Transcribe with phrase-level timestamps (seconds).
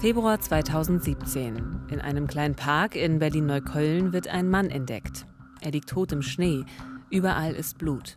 [0.00, 1.88] Februar 2017.
[1.90, 5.26] In einem kleinen Park in Berlin-Neukölln wird ein Mann entdeckt.
[5.60, 6.64] Er liegt tot im Schnee.
[7.10, 8.16] Überall ist Blut.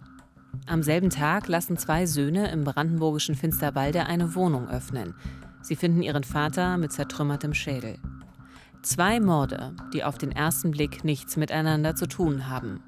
[0.67, 5.15] Am selben Tag lassen zwei Söhne im brandenburgischen Finsterwalde eine Wohnung öffnen.
[5.63, 7.97] Sie finden ihren Vater mit zertrümmertem Schädel.
[8.83, 12.83] Zwei Morde, die auf den ersten Blick nichts miteinander zu tun haben.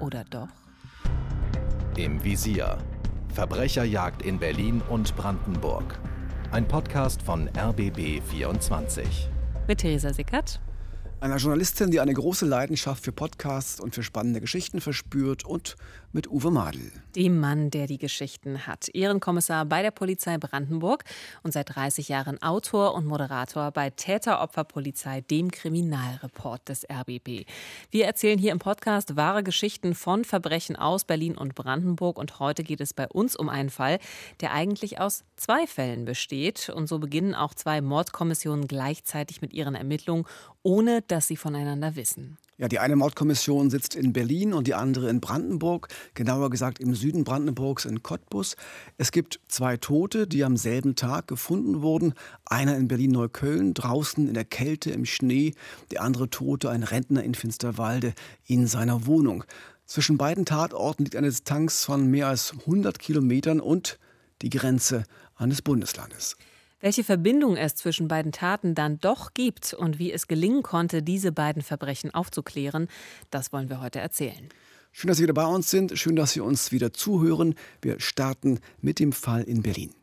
[0.00, 0.48] Oder doch?
[1.98, 2.78] Im Visier.
[3.34, 5.98] Verbrecherjagd in Berlin und Brandenburg.
[6.56, 9.28] Ein Podcast von RBB 24.
[9.68, 10.58] Mit Theresa Sickert
[11.20, 15.76] einer Journalistin, die eine große Leidenschaft für Podcasts und für spannende Geschichten verspürt und
[16.16, 16.90] mit Uwe Madel.
[17.14, 18.88] Dem Mann, der die Geschichten hat.
[18.88, 21.04] Ehrenkommissar bei der Polizei Brandenburg
[21.42, 27.44] und seit 30 Jahren Autor und Moderator bei Täter-Opfer-Polizei, dem Kriminalreport des RBB.
[27.90, 32.64] Wir erzählen hier im Podcast wahre Geschichten von Verbrechen aus Berlin und Brandenburg und heute
[32.64, 33.98] geht es bei uns um einen Fall,
[34.40, 39.74] der eigentlich aus zwei Fällen besteht und so beginnen auch zwei Mordkommissionen gleichzeitig mit ihren
[39.74, 40.24] Ermittlungen
[40.62, 42.38] ohne dass sie voneinander wissen.
[42.58, 46.94] Ja, die eine Mordkommission sitzt in Berlin und die andere in Brandenburg, genauer gesagt im
[46.94, 48.56] Süden Brandenburgs in Cottbus.
[48.96, 52.14] Es gibt zwei Tote, die am selben Tag gefunden wurden.
[52.46, 55.52] Einer in Berlin-Neukölln, draußen in der Kälte, im Schnee.
[55.90, 58.14] Der andere Tote, ein Rentner in Finsterwalde,
[58.46, 59.44] in seiner Wohnung.
[59.84, 63.98] Zwischen beiden Tatorten liegt eine Distanz von mehr als 100 Kilometern und
[64.40, 65.04] die Grenze
[65.36, 66.36] eines Bundeslandes.
[66.78, 71.32] Welche Verbindung es zwischen beiden Taten dann doch gibt und wie es gelingen konnte, diese
[71.32, 72.88] beiden Verbrechen aufzuklären,
[73.30, 74.50] das wollen wir heute erzählen.
[74.92, 75.98] Schön, dass Sie wieder bei uns sind.
[75.98, 77.54] Schön, dass Sie uns wieder zuhören.
[77.80, 79.94] Wir starten mit dem Fall in Berlin.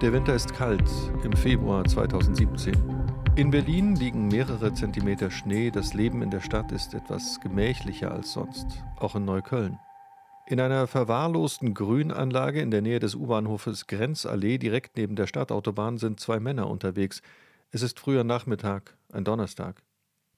[0.00, 0.88] Der Winter ist kalt
[1.24, 2.97] im Februar 2017.
[3.38, 5.70] In Berlin liegen mehrere Zentimeter Schnee.
[5.70, 8.66] Das Leben in der Stadt ist etwas gemächlicher als sonst,
[8.98, 9.78] auch in Neukölln.
[10.48, 16.18] In einer verwahrlosten Grünanlage in der Nähe des U-Bahnhofes Grenzallee, direkt neben der Stadtautobahn, sind
[16.18, 17.22] zwei Männer unterwegs.
[17.70, 19.84] Es ist früher Nachmittag, ein Donnerstag.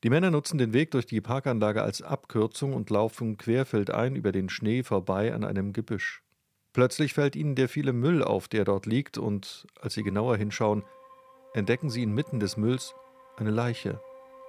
[0.05, 4.51] Die Männer nutzen den Weg durch die Parkanlage als Abkürzung und laufen querfeldein über den
[4.51, 6.23] Schnee vorbei an einem Gebüsch.
[6.75, 10.85] Plötzlich fällt ihnen der viele Müll auf, der dort liegt, und als sie genauer hinschauen,
[11.53, 12.95] entdecken sie inmitten des Mülls
[13.37, 14.01] eine Leiche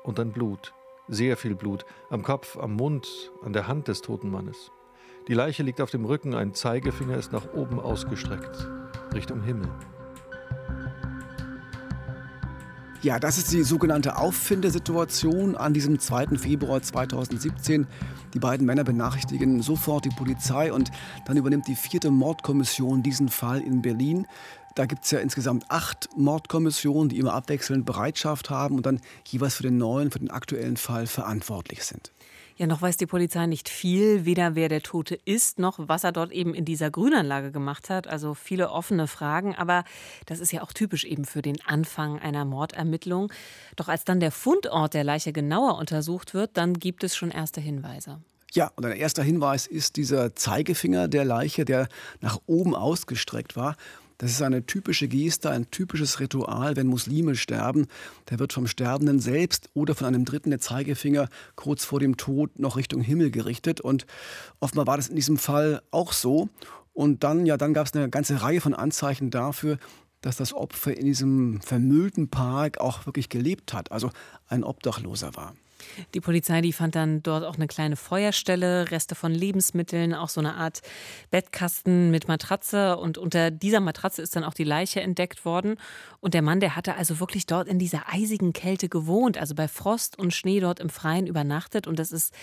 [0.04, 0.74] und ein Blut,
[1.08, 4.72] sehr viel Blut, am Kopf, am Mund, an der Hand des toten Mannes.
[5.28, 8.68] Die Leiche liegt auf dem Rücken, ein Zeigefinger ist nach oben ausgestreckt,
[9.14, 9.70] Richtung Himmel.
[13.04, 16.38] Ja, das ist die sogenannte Auffindesituation an diesem 2.
[16.38, 17.88] Februar 2017.
[18.36, 20.92] Die beiden Männer benachrichtigen sofort die Polizei und
[21.26, 24.28] dann übernimmt die vierte Mordkommission diesen Fall in Berlin.
[24.76, 29.56] Da gibt es ja insgesamt acht Mordkommissionen, die immer abwechselnd Bereitschaft haben und dann jeweils
[29.56, 32.12] für den neuen, für den aktuellen Fall verantwortlich sind.
[32.62, 36.12] Ja, noch weiß die Polizei nicht viel, weder wer der Tote ist, noch was er
[36.12, 38.06] dort eben in dieser Grünanlage gemacht hat.
[38.06, 39.84] Also viele offene Fragen, aber
[40.28, 43.34] das ist ja auch typisch eben für den Anfang einer Mordermittlung.
[43.78, 47.62] Doch als dann der Fundort der Leiche genauer untersucht wird, dann gibt es schon erste
[47.62, 48.20] Hinweise.
[48.52, 51.88] Ja, und ein erster Hinweis ist dieser Zeigefinger der Leiche, der
[52.20, 53.76] nach oben ausgestreckt war.
[54.22, 57.88] Das ist eine typische Geste, ein typisches Ritual, wenn Muslime sterben.
[58.28, 62.60] Da wird vom Sterbenden selbst oder von einem Dritten der Zeigefinger kurz vor dem Tod
[62.60, 63.82] noch Richtung Himmel gerichtet.
[63.82, 64.06] Und
[64.60, 66.50] offenbar war das in diesem Fall auch so.
[66.94, 69.80] Und dann, ja, dann gab es eine ganze Reihe von Anzeichen dafür,
[70.22, 74.12] dass das Opfer in diesem vermüllten Park auch wirklich gelebt hat, also
[74.48, 75.56] ein Obdachloser war.
[76.14, 80.40] Die Polizei, die fand dann dort auch eine kleine Feuerstelle, Reste von Lebensmitteln, auch so
[80.40, 80.82] eine Art
[81.30, 82.98] Bettkasten mit Matratze.
[82.98, 85.76] Und unter dieser Matratze ist dann auch die Leiche entdeckt worden.
[86.20, 89.68] Und der Mann, der hatte also wirklich dort in dieser eisigen Kälte gewohnt, also bei
[89.68, 91.88] Frost und Schnee dort im Freien übernachtet.
[91.88, 92.34] Und das ist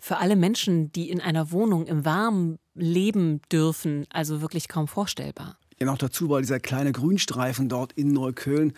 [0.00, 5.58] für alle Menschen, die in einer Wohnung im Warmen leben dürfen, also wirklich kaum vorstellbar.
[5.80, 8.72] Ja, noch dazu war dieser kleine Grünstreifen dort in Neukölln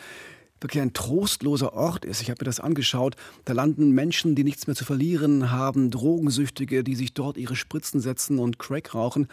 [0.61, 2.21] wirklich ein trostloser Ort ist.
[2.21, 3.17] Ich habe mir das angeschaut.
[3.45, 8.01] Da landen Menschen, die nichts mehr zu verlieren haben, Drogensüchtige, die sich dort ihre Spritzen
[8.01, 9.29] setzen und Crack rauchen.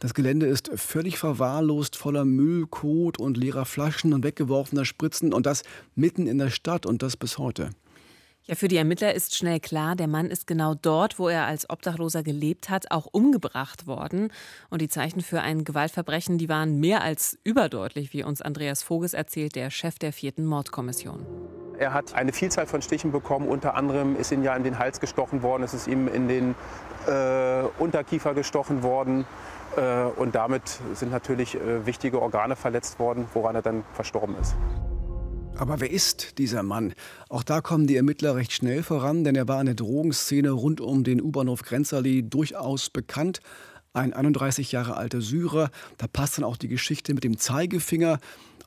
[0.00, 5.44] Das Gelände ist völlig verwahrlost, voller Müll, Kot und leerer Flaschen und weggeworfener Spritzen und
[5.44, 5.64] das
[5.96, 7.70] mitten in der Stadt und das bis heute.
[8.48, 11.68] Ja, für die Ermittler ist schnell klar, der Mann ist genau dort, wo er als
[11.68, 14.32] Obdachloser gelebt hat, auch umgebracht worden.
[14.70, 19.12] Und die Zeichen für ein Gewaltverbrechen, die waren mehr als überdeutlich, wie uns Andreas Voges
[19.12, 21.26] erzählt, der Chef der vierten Mordkommission.
[21.78, 23.46] Er hat eine Vielzahl von Stichen bekommen.
[23.46, 26.54] Unter anderem ist ihm ja in den Hals gestochen worden, es ist ihm in den
[27.06, 29.26] äh, Unterkiefer gestochen worden.
[29.76, 34.56] Äh, und damit sind natürlich äh, wichtige Organe verletzt worden, woran er dann verstorben ist.
[35.58, 36.94] Aber wer ist dieser Mann?
[37.28, 40.80] Auch da kommen die Ermittler recht schnell voran, denn er war in der Drogenszene rund
[40.80, 43.40] um den U-Bahnhof Grenzallee durchaus bekannt.
[43.92, 48.20] Ein 31 Jahre alter Syrer, da passt dann auch die Geschichte mit dem Zeigefinger.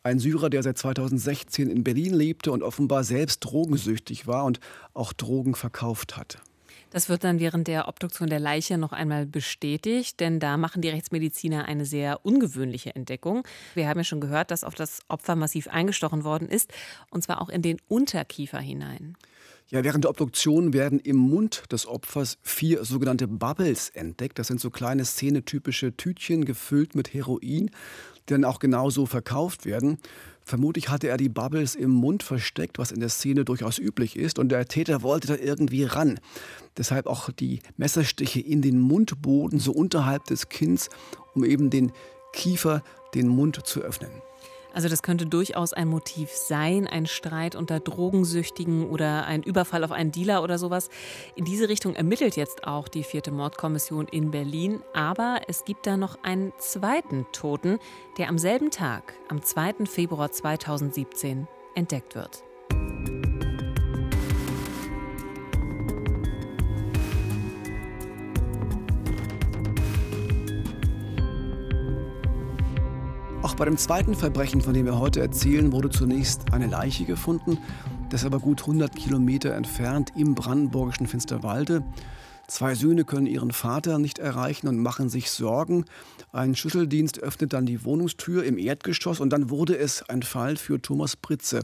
[0.04, 4.60] Ein Syrer, der seit 2016 in Berlin lebte und offenbar selbst drogensüchtig war und
[4.94, 6.40] auch Drogen verkauft hat.
[6.92, 10.90] Das wird dann während der Obduktion der Leiche noch einmal bestätigt, denn da machen die
[10.90, 13.48] Rechtsmediziner eine sehr ungewöhnliche Entdeckung.
[13.74, 16.72] Wir haben ja schon gehört, dass auf das Opfer massiv eingestochen worden ist,
[17.10, 19.16] und zwar auch in den Unterkiefer hinein.
[19.70, 24.38] Ja, während der Obduktion werden im Mund des Opfers vier sogenannte Bubbles entdeckt.
[24.38, 27.72] Das sind so kleine szenetypische Tütchen gefüllt mit Heroin,
[28.28, 29.98] die dann auch genauso verkauft werden.
[30.44, 34.40] Vermutlich hatte er die Bubbles im Mund versteckt, was in der Szene durchaus üblich ist,
[34.40, 36.20] und der Täter wollte da irgendwie ran.
[36.78, 40.90] Deshalb auch die Messerstiche in den Mundboden, so unterhalb des Kinns,
[41.36, 41.92] um eben den
[42.34, 42.84] Kiefer,
[43.14, 44.12] den Mund zu öffnen.
[44.74, 49.92] Also das könnte durchaus ein Motiv sein, ein Streit unter Drogensüchtigen oder ein Überfall auf
[49.92, 50.90] einen Dealer oder sowas.
[51.36, 54.82] In diese Richtung ermittelt jetzt auch die vierte Mordkommission in Berlin.
[54.94, 57.80] Aber es gibt da noch einen zweiten Toten,
[58.18, 59.86] der am selben Tag, am 2.
[59.86, 62.44] Februar 2017, entdeckt wird.
[73.62, 77.60] Bei dem zweiten Verbrechen, von dem wir heute erzählen, wurde zunächst eine Leiche gefunden.
[78.10, 81.84] Das ist aber gut 100 Kilometer entfernt im brandenburgischen Finsterwalde.
[82.48, 85.86] Zwei Söhne können ihren Vater nicht erreichen und machen sich Sorgen.
[86.32, 90.82] Ein Schlüsseldienst öffnet dann die Wohnungstür im Erdgeschoss und dann wurde es ein Fall für
[90.82, 91.62] Thomas Pritze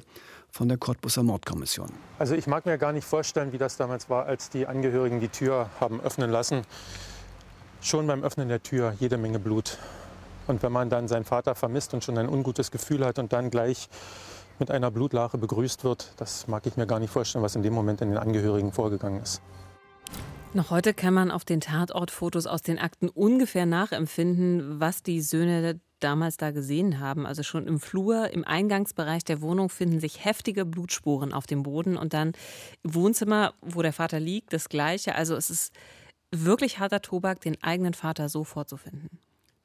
[0.52, 1.90] von der Cottbusser Mordkommission.
[2.20, 5.30] Also ich mag mir gar nicht vorstellen, wie das damals war, als die Angehörigen die
[5.30, 6.62] Tür haben öffnen lassen.
[7.82, 9.80] Schon beim Öffnen der Tür jede Menge Blut.
[10.48, 13.50] Und wenn man dann seinen Vater vermisst und schon ein ungutes Gefühl hat und dann
[13.52, 13.90] gleich
[14.60, 17.74] mit einer Blutlache begrüßt wird, das mag ich mir gar nicht vorstellen, was in dem
[17.74, 19.42] Moment in den Angehörigen vorgegangen ist.
[20.54, 25.80] Noch heute kann man auf den Tatortfotos aus den Akten ungefähr nachempfinden, was die Söhne
[26.00, 27.26] damals da gesehen haben.
[27.26, 31.98] Also schon im Flur, im Eingangsbereich der Wohnung finden sich heftige Blutspuren auf dem Boden
[31.98, 32.32] und dann
[32.84, 35.16] im Wohnzimmer, wo der Vater liegt, das gleiche.
[35.16, 35.74] Also es ist
[36.32, 39.10] wirklich harter Tobak, den eigenen Vater so vorzufinden.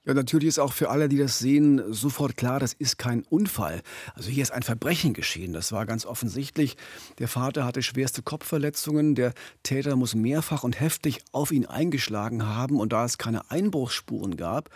[0.04, 3.82] Ja, natürlich ist auch für alle, die das sehen, sofort klar, das ist kein Unfall.
[4.14, 5.52] Also hier ist ein Verbrechen geschehen.
[5.52, 6.76] Das war ganz offensichtlich.
[7.20, 9.14] Der Vater hatte schwerste Kopfverletzungen.
[9.14, 9.32] Der
[9.62, 12.81] Täter muss mehrfach und heftig auf ihn eingeschlagen haben.
[12.81, 14.70] Und da es keine Einbruchsspuren gab,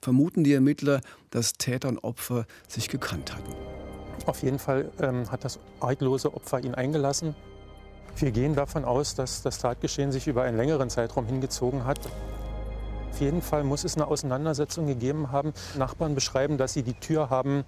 [0.00, 1.00] vermuten die Ermittler,
[1.30, 3.52] dass Täter und Opfer sich gekannt hatten.
[4.26, 7.34] Auf jeden Fall ähm, hat das arglose Opfer ihn eingelassen.
[8.16, 11.98] Wir gehen davon aus, dass das Tatgeschehen sich über einen längeren Zeitraum hingezogen hat.
[13.18, 15.52] Auf jeden Fall muss es eine Auseinandersetzung gegeben haben.
[15.76, 17.64] Nachbarn beschreiben, dass sie die Tür haben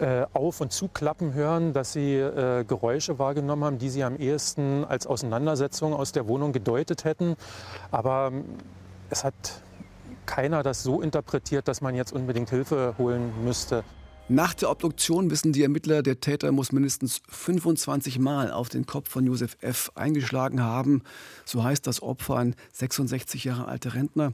[0.00, 4.84] äh, auf- und zuklappen hören, dass sie äh, Geräusche wahrgenommen haben, die sie am ehesten
[4.84, 7.36] als Auseinandersetzung aus der Wohnung gedeutet hätten.
[7.92, 8.44] Aber ähm,
[9.08, 9.62] es hat
[10.26, 13.84] keiner das so interpretiert, dass man jetzt unbedingt Hilfe holen müsste.
[14.28, 19.08] Nach der Obduktion wissen die Ermittler, der Täter muss mindestens 25 Mal auf den Kopf
[19.08, 19.92] von Josef F.
[19.94, 21.04] eingeschlagen haben.
[21.44, 24.32] So heißt das Opfer, ein 66 Jahre alter Rentner.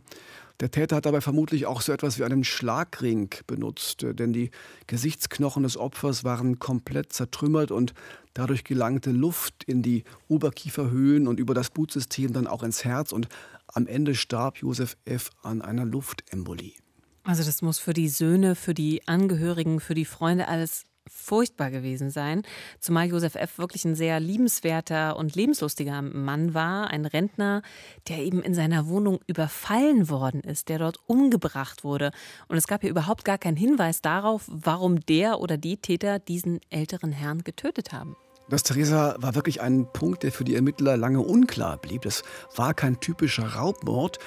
[0.61, 4.51] Der Täter hat dabei vermutlich auch so etwas wie einen Schlagring benutzt, denn die
[4.87, 7.93] Gesichtsknochen des Opfers waren komplett zertrümmert und
[8.33, 13.29] dadurch gelangte Luft in die Oberkieferhöhlen und über das Blutsystem dann auch ins Herz und
[13.67, 15.29] am Ende starb Josef F.
[15.43, 16.82] an einer Luftembolie.
[17.25, 22.11] Also das muss für die Söhne, für die Angehörigen, für die Freunde alles furchtbar gewesen
[22.11, 22.43] sein,
[22.81, 23.59] zumal Josef F.
[23.59, 27.63] wirklich ein sehr liebenswerter und lebenslustiger Mann war, ein Rentner,
[28.09, 32.13] der eben in seiner Wohnung überfallen worden ist, der dort umgebracht wurde.
[32.49, 36.61] Und es gab hier überhaupt gar keinen Hinweis darauf, warum der oder die Täter diesen
[36.71, 38.17] älteren Herrn getötet haben.
[38.49, 42.03] Das, Theresa, war wirklich ein Punkt, der für die Ermittler lange unklar blieb.
[42.03, 42.23] Das
[42.55, 44.19] war kein typischer Raubmord,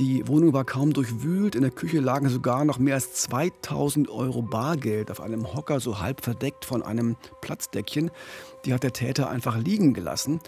[0.00, 4.40] die Wohnung war kaum durchwühlt, in der Küche lagen sogar noch mehr als 2000 Euro
[4.40, 8.10] Bargeld auf einem Hocker, so halb verdeckt von einem Platzdeckchen.
[8.64, 10.40] Die hat der Täter einfach liegen gelassen.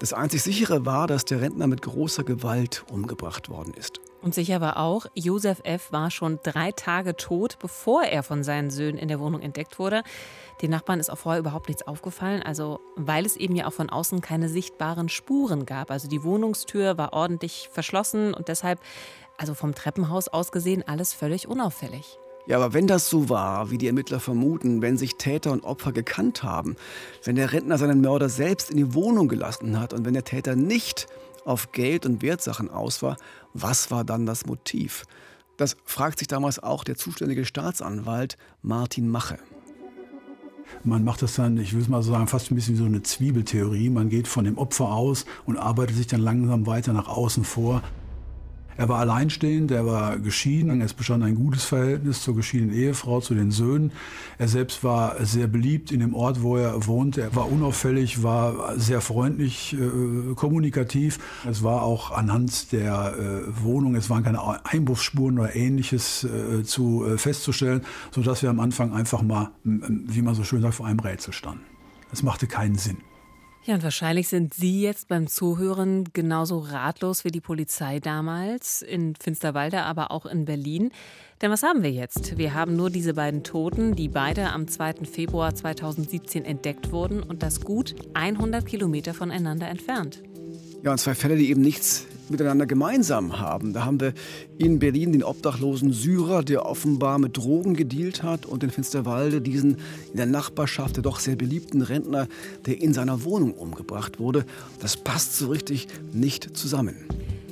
[0.00, 4.00] Das einzig sichere war, dass der Rentner mit großer Gewalt umgebracht worden ist.
[4.22, 5.92] Und sicher war auch, Josef F.
[5.92, 10.02] war schon drei Tage tot, bevor er von seinen Söhnen in der Wohnung entdeckt wurde.
[10.62, 13.90] Den Nachbarn ist auch vorher überhaupt nichts aufgefallen, also weil es eben ja auch von
[13.90, 15.90] außen keine sichtbaren Spuren gab.
[15.90, 18.80] Also die Wohnungstür war ordentlich verschlossen und deshalb,
[19.36, 22.18] also vom Treppenhaus aus gesehen, alles völlig unauffällig.
[22.46, 25.90] Ja, aber wenn das so war, wie die Ermittler vermuten, wenn sich Täter und Opfer
[25.92, 26.76] gekannt haben,
[27.24, 30.54] wenn der Rentner seinen Mörder selbst in die Wohnung gelassen hat und wenn der Täter
[30.54, 31.08] nicht
[31.46, 33.16] auf Geld und Wertsachen aus war,
[33.54, 35.04] was war dann das Motiv?
[35.56, 39.38] Das fragt sich damals auch der zuständige Staatsanwalt Martin Mache.
[40.84, 43.02] Man macht das dann, ich würde mal so sagen, fast ein bisschen wie so eine
[43.02, 43.88] Zwiebeltheorie.
[43.88, 47.82] Man geht von dem Opfer aus und arbeitet sich dann langsam weiter nach außen vor.
[48.76, 53.34] Er war alleinstehend, er war geschieden, es bestand ein gutes Verhältnis zur geschiedenen Ehefrau, zu
[53.34, 53.92] den Söhnen.
[54.38, 57.22] Er selbst war sehr beliebt in dem Ort, wo er wohnte.
[57.22, 61.18] Er war unauffällig, war sehr freundlich, äh, kommunikativ.
[61.48, 67.04] Es war auch anhand der äh, Wohnung, es waren keine Einbruchsspuren oder ähnliches äh, zu
[67.06, 71.00] äh, festzustellen, sodass wir am Anfang einfach mal, wie man so schön sagt, vor einem
[71.00, 71.64] Rätsel standen.
[72.12, 72.98] Es machte keinen Sinn.
[73.66, 79.16] Ja, und wahrscheinlich sind Sie jetzt beim Zuhören genauso ratlos wie die Polizei damals in
[79.16, 80.92] Finsterwalde, aber auch in Berlin.
[81.42, 82.38] Denn was haben wir jetzt?
[82.38, 85.04] Wir haben nur diese beiden Toten, die beide am 2.
[85.10, 90.22] Februar 2017 entdeckt wurden und das gut 100 Kilometer voneinander entfernt.
[90.82, 93.72] Ja, und zwei Fälle, die eben nichts miteinander gemeinsam haben.
[93.72, 94.12] Da haben wir
[94.58, 99.76] in Berlin den obdachlosen Syrer, der offenbar mit Drogen gedealt hat, und in Finsterwalde diesen
[100.10, 102.28] in der Nachbarschaft der doch sehr beliebten Rentner,
[102.66, 104.44] der in seiner Wohnung umgebracht wurde.
[104.80, 106.96] Das passt so richtig nicht zusammen.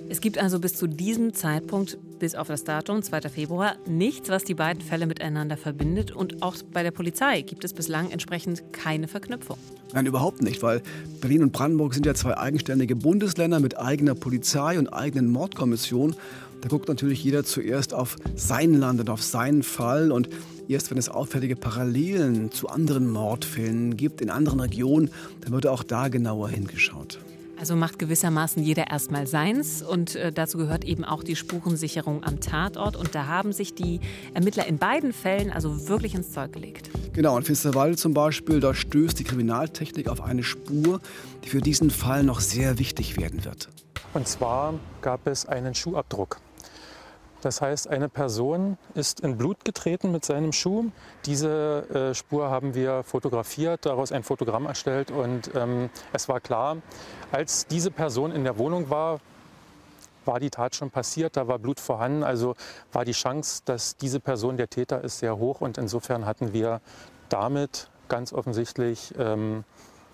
[0.08, 3.28] Es gibt also bis zu diesem Zeitpunkt, bis auf das Datum 2.
[3.28, 6.10] Februar, nichts, was die beiden Fälle miteinander verbindet.
[6.10, 9.58] Und auch bei der Polizei gibt es bislang entsprechend keine Verknüpfung.
[9.92, 10.80] Nein, überhaupt nicht, weil
[11.20, 16.16] Berlin und Brandenburg sind ja zwei eigenständige Bundesländer mit eigener Polizei und eigenen Mordkommissionen.
[16.62, 20.10] Da guckt natürlich jeder zuerst auf sein Land und auf seinen Fall.
[20.10, 20.30] Und
[20.66, 25.10] erst wenn es auffällige Parallelen zu anderen Mordfällen gibt in anderen Regionen,
[25.42, 27.18] dann wird auch da genauer hingeschaut.
[27.64, 32.38] Also macht gewissermaßen jeder erstmal seins und äh, dazu gehört eben auch die Spurensicherung am
[32.38, 34.00] Tatort und da haben sich die
[34.35, 36.90] Ermittler in beiden Fällen also wirklich ins Zeug gelegt.
[37.14, 41.00] Genau, in Finsterwalde zum Beispiel, da stößt die Kriminaltechnik auf eine Spur,
[41.42, 43.71] die für diesen Fall noch sehr wichtig werden wird.
[44.12, 46.42] Und zwar gab es einen Schuhabdruck.
[47.44, 50.86] Das heißt, eine Person ist in Blut getreten mit seinem Schuh.
[51.26, 56.78] Diese äh, Spur haben wir fotografiert, daraus ein Fotogramm erstellt und ähm, es war klar,
[57.32, 59.20] als diese Person in der Wohnung war,
[60.24, 62.54] war die Tat schon passiert, da war Blut vorhanden, also
[62.92, 66.80] war die Chance, dass diese Person der Täter ist, sehr hoch und insofern hatten wir
[67.28, 69.64] damit ganz offensichtlich ähm,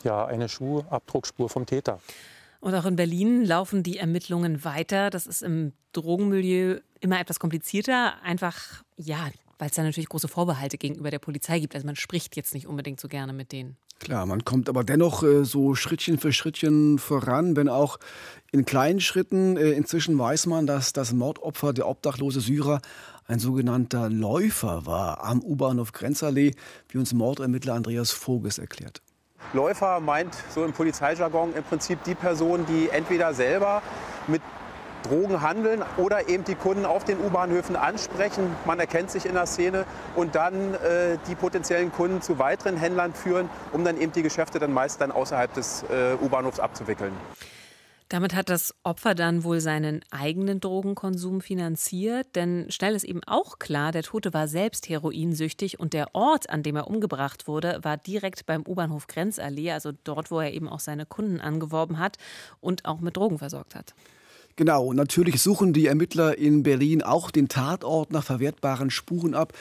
[0.03, 2.01] ja, eine Schuhabdruckspur vom Täter.
[2.59, 5.11] Und auch in Berlin laufen die Ermittlungen weiter.
[5.11, 8.15] Das ist im Drogenmilieu immer etwas komplizierter.
[8.23, 9.29] Einfach, ja,
[9.59, 11.75] weil es da natürlich große Vorbehalte gegenüber der Polizei gibt.
[11.75, 13.77] Also man spricht jetzt nicht unbedingt so gerne mit denen.
[14.01, 17.99] Klar, man kommt aber dennoch äh, so Schrittchen für Schrittchen voran, wenn auch
[18.51, 19.59] in kleinen Schritten.
[19.59, 22.81] Äh, inzwischen weiß man, dass das Mordopfer, der obdachlose Syrer,
[23.27, 26.53] ein sogenannter Läufer war am U-Bahnhof Grenzallee,
[26.89, 29.03] wie uns Mordermittler Andreas Voges erklärt.
[29.53, 33.83] Läufer meint so im Polizeijargon im Prinzip die Person, die entweder selber
[34.27, 34.43] mit
[35.03, 38.55] Drogen handeln oder eben die Kunden auf den U-Bahnhöfen ansprechen.
[38.65, 39.85] Man erkennt sich in der Szene
[40.17, 44.59] und dann äh, die potenziellen Kunden zu weiteren Händlern führen, um dann eben die Geschäfte
[44.59, 47.13] dann meist dann außerhalb des äh, U-Bahnhofs abzuwickeln.
[48.11, 53.61] Damit hat das Opfer dann wohl seinen eigenen Drogenkonsum finanziert, denn schnell ist eben auch
[53.61, 57.97] klar, der Tote war selbst heroinsüchtig und der Ort, an dem er umgebracht wurde, war
[57.97, 62.17] direkt beim U-Bahnhof Grenzallee, also dort, wo er eben auch seine Kunden angeworben hat
[62.61, 63.95] und auch mit Drogen versorgt hat.
[64.61, 69.55] Genau, natürlich suchen die Ermittler in Berlin auch den Tatort nach verwertbaren Spuren ab.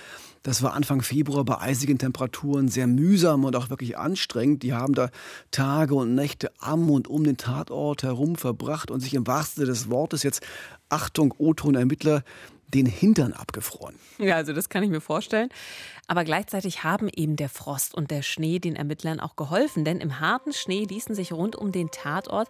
[0.44, 4.62] Das war Anfang Februar bei eisigen Temperaturen sehr mühsam und auch wirklich anstrengend.
[4.62, 5.10] Die haben da
[5.52, 9.72] Tage und Nächte am und um den Tatort herum verbracht und sich im wahrsten Sinne
[9.72, 10.42] des Wortes jetzt,
[10.90, 12.26] Achtung, O-Ton-Ermittler,
[12.74, 13.96] den Hintern abgefroren.
[14.18, 15.50] Ja, also das kann ich mir vorstellen.
[16.08, 20.20] Aber gleichzeitig haben eben der Frost und der Schnee den Ermittlern auch geholfen, denn im
[20.20, 22.50] harten Schnee ließen sich rund um den Tatort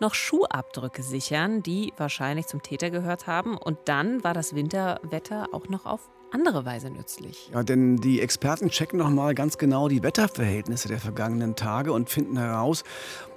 [0.00, 3.56] noch Schuhabdrücke sichern, die wahrscheinlich zum Täter gehört haben.
[3.56, 7.50] Und dann war das Winterwetter auch noch auf andere Weise nützlich.
[7.52, 12.38] Ja, denn die Experten checken nochmal ganz genau die Wetterverhältnisse der vergangenen Tage und finden
[12.38, 12.84] heraus,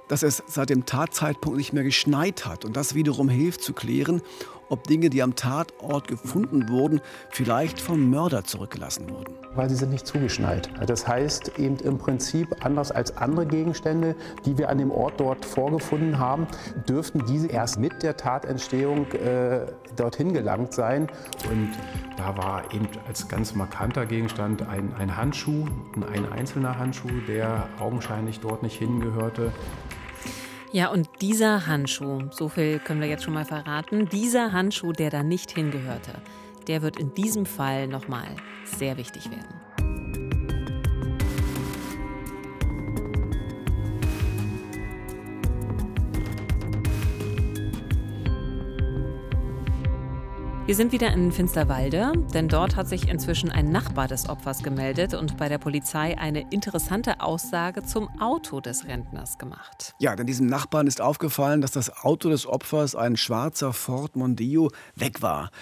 [0.08, 2.64] dass es seit dem Tatzeitpunkt nicht mehr geschneit hat.
[2.64, 4.22] Und das wiederum hilft zu klären,
[4.68, 9.34] ob Dinge, die am Tatort gefunden wurden, vielleicht vom Mörder zurückgelassen wurden.
[9.54, 10.68] Weil sie sind nicht zugeschneit.
[10.86, 15.44] Das heißt eben im Prinzip, anders als andere Gegenstände, die wir an dem Ort dort
[15.44, 16.46] vorgefunden haben,
[16.88, 19.66] dürften diese erst mit der Tatentstehung äh,
[19.96, 21.08] dorthin gelangt sein.
[21.50, 21.70] Und
[22.16, 25.66] da war eben als ganz markanter Gegenstand ein, ein Handschuh,
[26.12, 29.52] ein einzelner Handschuh, der augenscheinlich dort nicht hingehörte.
[30.74, 35.08] Ja, und dieser Handschuh, so viel können wir jetzt schon mal verraten, dieser Handschuh, der
[35.08, 36.20] da nicht hingehörte,
[36.66, 38.26] der wird in diesem Fall nochmal
[38.64, 39.63] sehr wichtig werden.
[50.74, 55.14] Wir sind wieder in Finsterwalde, denn dort hat sich inzwischen ein Nachbar des Opfers gemeldet
[55.14, 59.94] und bei der Polizei eine interessante Aussage zum Auto des Rentners gemacht.
[60.00, 64.68] Ja, denn diesem Nachbarn ist aufgefallen, dass das Auto des Opfers, ein schwarzer Ford Mondeo,
[64.96, 65.52] weg war.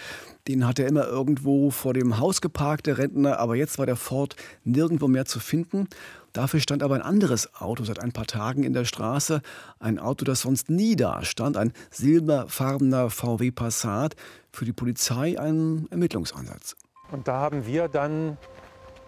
[0.48, 3.96] Den hat er immer irgendwo vor dem Haus geparkt, der Rentner, aber jetzt war der
[3.96, 5.88] Ford nirgendwo mehr zu finden.
[6.32, 9.42] Dafür stand aber ein anderes Auto seit ein paar Tagen in der Straße.
[9.78, 11.56] Ein Auto, das sonst nie da stand.
[11.56, 14.16] Ein silberfarbener VW Passat.
[14.50, 16.76] Für die Polizei ein Ermittlungsansatz.
[17.10, 18.38] Und da haben wir dann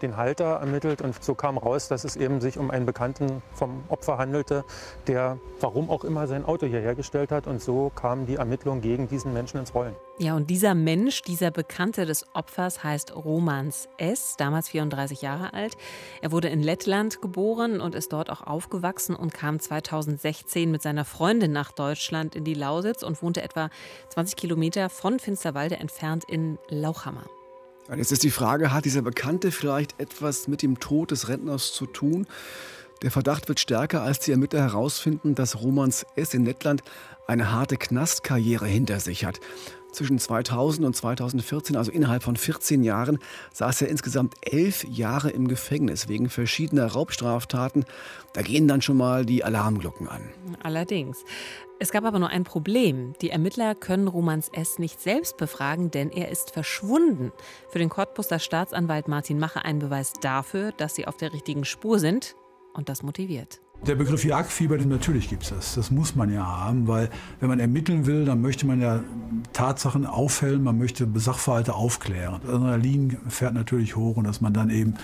[0.02, 3.84] den Halter ermittelt und so kam raus, dass es eben sich um einen Bekannten vom
[3.88, 4.64] Opfer handelte,
[5.06, 9.08] der warum auch immer sein Auto hierher gestellt hat und so kamen die Ermittlungen gegen
[9.08, 9.94] diesen Menschen ins Rollen.
[10.18, 15.76] Ja, und dieser Mensch, dieser Bekannte des Opfers heißt Romans S., damals 34 Jahre alt.
[16.22, 21.04] Er wurde in Lettland geboren und ist dort auch aufgewachsen und kam 2016 mit seiner
[21.04, 23.70] Freundin nach Deutschland in die Lausitz und wohnte etwa
[24.10, 27.24] 20 Kilometer von Finsterwalde entfernt in Lauchhammer.
[27.88, 31.73] Und jetzt ist die Frage, hat dieser Bekannte vielleicht etwas mit dem Tod des Rentners
[31.73, 32.26] zu tun?
[33.03, 36.33] Der Verdacht wird stärker, als die Ermittler herausfinden, dass Romans S.
[36.33, 36.83] in Lettland
[37.26, 39.41] eine harte Knastkarriere hinter sich hat.
[39.93, 43.19] Zwischen 2000 und 2014, also innerhalb von 14 Jahren,
[43.53, 47.85] saß er insgesamt elf Jahre im Gefängnis wegen verschiedener Raubstraftaten.
[48.33, 50.23] Da gehen dann schon mal die Alarmglocken an.
[50.62, 51.25] Allerdings.
[51.85, 53.12] Es gab aber nur ein Problem.
[53.21, 54.79] Die Ermittler können Romans S.
[54.79, 57.31] nicht selbst befragen, denn er ist verschwunden.
[57.69, 61.99] Für den Cottbuster Staatsanwalt Martin Mache ein Beweis dafür, dass sie auf der richtigen Spur
[61.99, 62.37] sind.
[62.73, 63.61] Und das motiviert.
[63.87, 65.75] Der Begriff Jagdfieber, natürlich gibt es das.
[65.75, 67.11] Das muss man ja haben, weil
[67.41, 69.05] wenn man ermitteln will, dann möchte man ja
[69.53, 72.41] Tatsachen aufhellen, man möchte Sachverhalte aufklären.
[72.47, 74.95] Adrenalin fährt natürlich hoch und dass man dann eben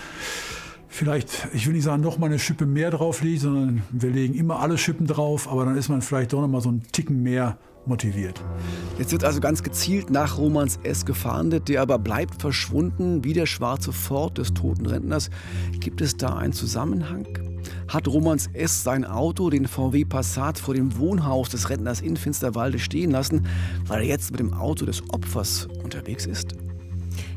[0.91, 4.61] vielleicht, ich will nicht sagen, noch mal eine Schippe mehr drauf sondern wir legen immer
[4.61, 7.57] alle Schippen drauf, aber dann ist man vielleicht doch noch mal so einen Ticken mehr
[7.87, 8.43] motiviert.
[8.99, 11.07] Jetzt wird also ganz gezielt nach Romans S.
[11.07, 15.31] gefahndet, der aber bleibt verschwunden, wie der schwarze Ford des toten Rentners.
[15.79, 17.27] Gibt es da einen Zusammenhang?
[17.89, 18.83] Hat Romans S.
[18.83, 23.47] sein Auto, den VW Passat, vor dem Wohnhaus des Rentners in Finsterwalde stehen lassen,
[23.87, 26.55] weil er jetzt mit dem Auto des Opfers unterwegs ist?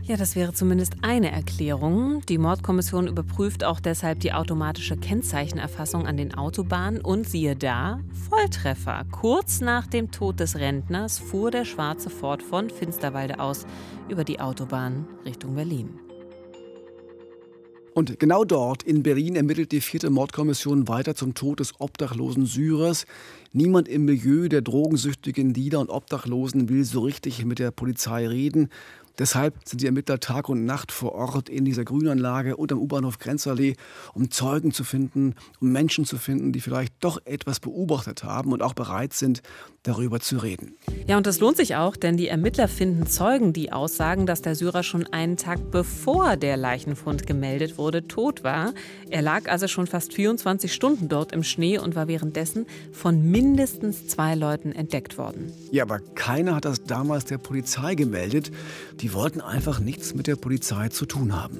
[0.05, 2.25] Ja, das wäre zumindest eine Erklärung.
[2.27, 9.05] Die Mordkommission überprüft auch deshalb die automatische Kennzeichenerfassung an den Autobahnen und siehe da, Volltreffer.
[9.11, 13.65] Kurz nach dem Tod des Rentners fuhr der schwarze Ford von Finsterwalde aus
[14.09, 15.97] über die Autobahn Richtung Berlin.
[17.93, 23.05] Und genau dort in Berlin ermittelt die vierte Mordkommission weiter zum Tod des obdachlosen Syrers.
[23.51, 28.69] Niemand im Milieu der drogensüchtigen Lieder und Obdachlosen will so richtig mit der Polizei reden.
[29.19, 33.19] Deshalb sind die Ermittler Tag und Nacht vor Ort in dieser Grünanlage und am U-Bahnhof
[33.19, 33.75] Grenzallee,
[34.15, 38.63] um Zeugen zu finden, um Menschen zu finden, die vielleicht doch etwas beobachtet haben und
[38.63, 39.43] auch bereit sind,
[39.83, 40.75] darüber zu reden.
[41.07, 44.55] Ja, und das lohnt sich auch, denn die Ermittler finden Zeugen, die aussagen, dass der
[44.55, 48.73] Syrer schon einen Tag bevor der Leichenfund gemeldet wurde, tot war.
[49.09, 54.07] Er lag also schon fast 24 Stunden dort im Schnee und war währenddessen von mindestens
[54.07, 55.51] zwei Leuten entdeckt worden.
[55.71, 58.51] Ja, aber keiner hat das damals der Polizei gemeldet.
[59.01, 61.57] Die wollten einfach nichts mit der Polizei zu tun haben.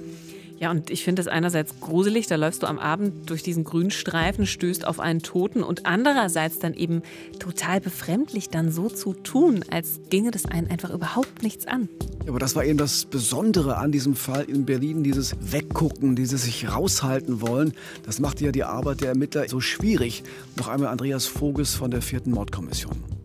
[0.64, 3.92] Ja, und ich finde es einerseits gruselig, da läufst du am Abend durch diesen grünen
[3.92, 7.02] Streifen, stößt auf einen Toten und andererseits dann eben
[7.38, 11.90] total befremdlich dann so zu tun, als ginge das einen einfach überhaupt nichts an.
[12.24, 16.44] Ja, aber das war eben das Besondere an diesem Fall in Berlin, dieses Weggucken, dieses
[16.44, 17.74] sich raushalten wollen.
[18.06, 20.24] Das machte ja die Arbeit der Ermittler so schwierig.
[20.56, 23.23] Noch einmal Andreas Voges von der vierten Mordkommission.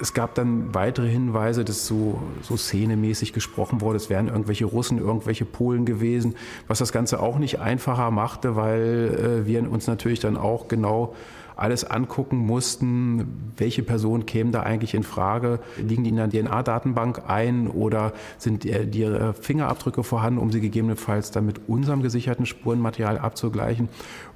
[0.00, 4.98] Es gab dann weitere Hinweise, dass so, so szenemäßig gesprochen wurde, es wären irgendwelche Russen,
[4.98, 6.34] irgendwelche Polen gewesen,
[6.66, 11.14] was das Ganze auch nicht einfacher machte, weil äh, wir uns natürlich dann auch genau
[11.56, 17.24] alles angucken mussten, welche Personen kämen da eigentlich in Frage, liegen die in der DNA-Datenbank
[17.28, 23.18] ein oder sind die, die Fingerabdrücke vorhanden, um sie gegebenenfalls dann mit unserem gesicherten Spurenmaterial
[23.18, 23.88] abzugleichen.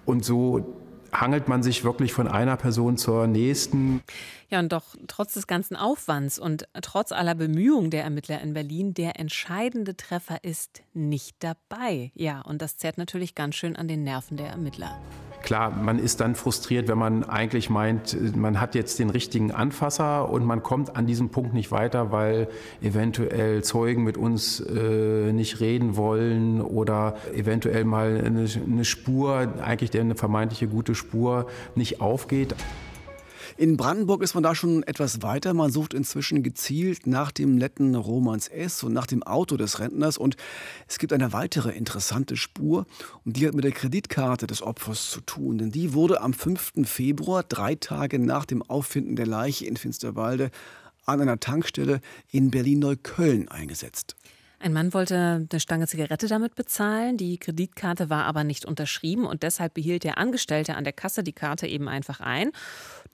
[0.05, 0.77] Und so
[1.13, 4.03] hangelt man sich wirklich von einer Person zur nächsten.
[4.49, 8.95] Ja, und doch trotz des ganzen Aufwands und trotz aller Bemühungen der Ermittler in Berlin,
[8.95, 12.13] der entscheidende Treffer ist nicht dabei.
[12.15, 15.01] Ja, und das zerrt natürlich ganz schön an den Nerven der Ermittler.
[15.47, 20.29] Klar, man ist dann frustriert, wenn man eigentlich meint, man hat jetzt den richtigen Anfasser
[20.29, 22.49] und man kommt an diesem Punkt nicht weiter, weil
[22.83, 29.97] eventuell Zeugen mit uns äh, nicht reden wollen oder eventuell mal eine, eine Spur, eigentlich
[29.97, 32.57] eine vermeintliche gute Spur, nicht aufgeht.
[33.59, 35.55] In Brandenburg ist man da schon etwas weiter.
[35.55, 38.83] Man sucht inzwischen gezielt nach dem netten Romans S.
[38.83, 40.19] und nach dem Auto des Rentners.
[40.19, 40.37] Und
[40.87, 42.85] es gibt eine weitere interessante Spur
[43.25, 45.57] und die hat mit der Kreditkarte des Opfers zu tun.
[45.57, 46.73] Denn die wurde am 5.
[46.85, 50.51] Februar, drei Tage nach dem Auffinden der Leiche in Finsterwalde,
[51.07, 54.17] an einer Tankstelle in Berlin-Neukölln eingesetzt.
[54.59, 59.43] Ein Mann wollte eine Stange Zigarette damit bezahlen, die Kreditkarte war aber nicht unterschrieben und
[59.43, 62.53] deshalb behielt der Angestellte an der Kasse die Karte eben einfach ein.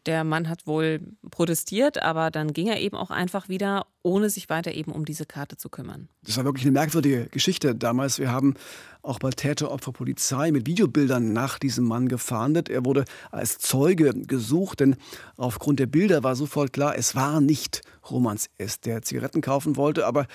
[0.06, 4.48] Der Mann hat wohl protestiert, aber dann ging er eben auch einfach wieder, ohne sich
[4.48, 6.08] weiter eben um diese Karte zu kümmern.
[6.24, 8.18] Das war wirklich eine merkwürdige Geschichte damals.
[8.18, 8.54] Wir haben
[9.02, 12.68] auch bei Täteropfer Polizei mit Videobildern nach diesem Mann gefahndet.
[12.68, 14.96] Er wurde als Zeuge gesucht, denn
[15.36, 20.06] aufgrund der Bilder war sofort klar, es war nicht Romans S., der Zigaretten kaufen wollte,
[20.06, 20.26] aber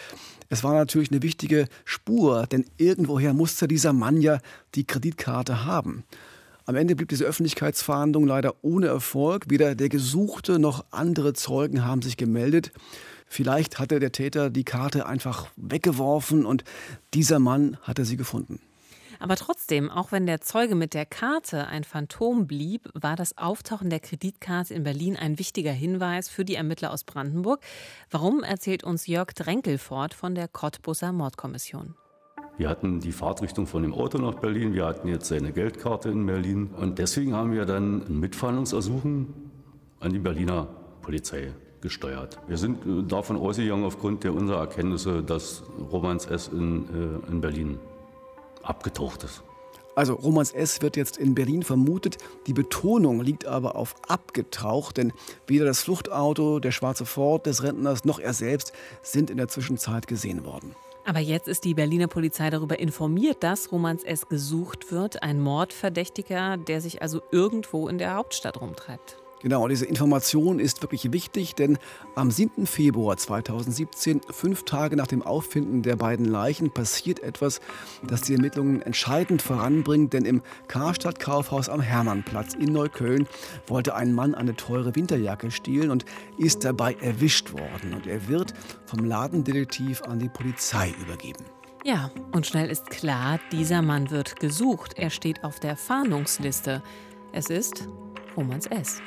[0.47, 4.39] es war natürlich eine wichtige Spur, denn irgendwoher musste dieser Mann ja
[4.75, 6.05] die Kreditkarte haben.
[6.67, 9.45] Am Ende blieb diese Öffentlichkeitsfahndung leider ohne Erfolg.
[9.47, 12.73] Weder der Gesuchte noch andere Zeugen haben sich gemeldet.
[13.25, 16.65] Vielleicht hatte der Täter die Karte einfach weggeworfen und
[17.13, 18.59] dieser Mann hatte sie gefunden.
[19.19, 23.89] Aber trotzdem, auch wenn der Zeuge mit der Karte ein Phantom blieb, war das Auftauchen
[23.89, 27.61] der Kreditkarte in Berlin ein wichtiger Hinweis für die Ermittler aus Brandenburg.
[28.11, 31.95] Warum erzählt uns Jörg Drenkelfort von der Cottbusser Mordkommission.
[32.57, 36.25] Wir hatten die Fahrtrichtung von dem Auto nach Berlin, wir hatten jetzt seine Geldkarte in
[36.25, 39.27] Berlin und deswegen haben wir dann ein Mitfahndungsersuchen
[39.99, 40.67] an die Berliner
[41.03, 42.39] Polizei gesteuert.
[42.47, 46.47] Wir sind äh, davon ausgegangen, aufgrund der unserer Erkenntnisse, dass Romans S.
[46.47, 47.77] in, äh, in Berlin
[48.63, 49.43] abgetaucht ist.
[49.95, 50.81] Also Romans S.
[50.81, 52.17] wird jetzt in Berlin vermutet.
[52.45, 55.13] Die Betonung liegt aber auf abgetaucht, denn
[55.47, 60.07] weder das Fluchtauto, der schwarze Ford des Rentners noch er selbst sind in der Zwischenzeit
[60.07, 60.75] gesehen worden.
[61.07, 64.27] Aber jetzt ist die Berliner Polizei darüber informiert, dass Romans S.
[64.27, 69.15] gesucht wird, ein Mordverdächtiger, der sich also irgendwo in der Hauptstadt rumtreibt.
[69.41, 71.77] Genau, diese Information ist wirklich wichtig, denn
[72.15, 72.65] am 7.
[72.65, 77.61] Februar 2017, fünf Tage nach dem Auffinden der beiden Leichen, passiert etwas,
[78.07, 80.13] das die Ermittlungen entscheidend voranbringt.
[80.13, 83.27] Denn im Karstadt Kaufhaus am Hermannplatz in Neukölln
[83.67, 86.05] wollte ein Mann eine teure Winterjacke stehlen und
[86.39, 87.93] ist dabei erwischt worden.
[87.93, 88.55] Und er wird
[88.87, 91.45] vom Ladendetektiv an die Polizei übergeben.
[91.83, 94.93] Ja, und schnell ist klar, dieser Mann wird gesucht.
[94.97, 96.81] Er steht auf der Fahndungsliste.
[97.31, 97.87] Es ist
[98.35, 99.01] Romans S.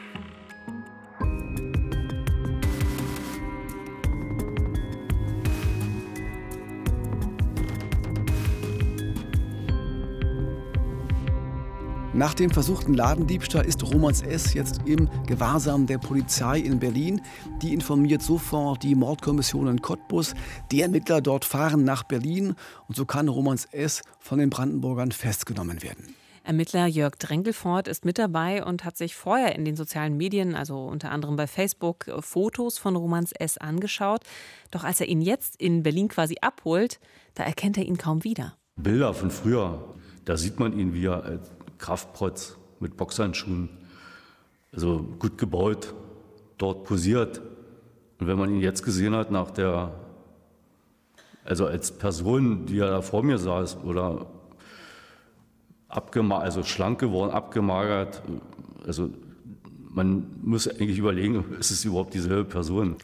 [12.20, 14.52] Nach dem versuchten Ladendiebstahl ist Romans S.
[14.52, 17.22] jetzt im Gewahrsam der Polizei in Berlin.
[17.62, 20.34] Die informiert sofort die Mordkommission in Cottbus.
[20.70, 22.56] Die Ermittler dort fahren nach Berlin
[22.88, 24.02] und so kann Romans S.
[24.18, 26.14] von den Brandenburgern festgenommen werden.
[26.44, 30.76] Ermittler Jörg Drenkelfort ist mit dabei und hat sich vorher in den sozialen Medien, also
[30.84, 33.56] unter anderem bei Facebook, Fotos von Romans S.
[33.56, 34.24] angeschaut.
[34.70, 37.00] Doch als er ihn jetzt in Berlin quasi abholt,
[37.32, 38.58] da erkennt er ihn kaum wieder.
[38.76, 39.94] Bilder von früher,
[40.26, 43.68] da sieht man ihn, wie er als Kraftprotz mit Boxhandschuhen,
[44.72, 45.94] also gut gebaut,
[46.58, 47.40] dort posiert.
[48.18, 49.94] Und wenn man ihn jetzt gesehen hat nach der,
[51.44, 54.26] also als Person, die er da vor mir saß oder
[55.88, 58.22] abgemagert, also schlank geworden, abgemagert,
[58.86, 59.10] also
[59.92, 62.96] man muss eigentlich überlegen, ist es überhaupt dieselbe Person?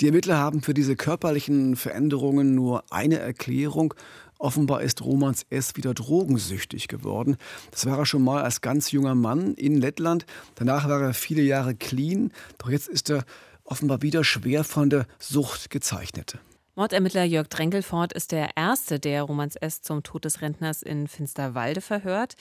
[0.00, 3.92] Die Ermittler haben für diese körperlichen Veränderungen nur eine Erklärung.
[4.40, 5.76] Offenbar ist Romans S.
[5.76, 7.36] wieder drogensüchtig geworden.
[7.72, 10.24] Das war er schon mal als ganz junger Mann in Lettland.
[10.54, 12.32] Danach war er viele Jahre clean.
[12.56, 13.24] Doch jetzt ist er
[13.64, 16.38] offenbar wieder schwer von der Sucht gezeichnet.
[16.74, 19.82] Mordermittler Jörg Drenkelfort ist der Erste, der Romans S.
[19.82, 22.36] zum Tod des Rentners in Finsterwalde verhört.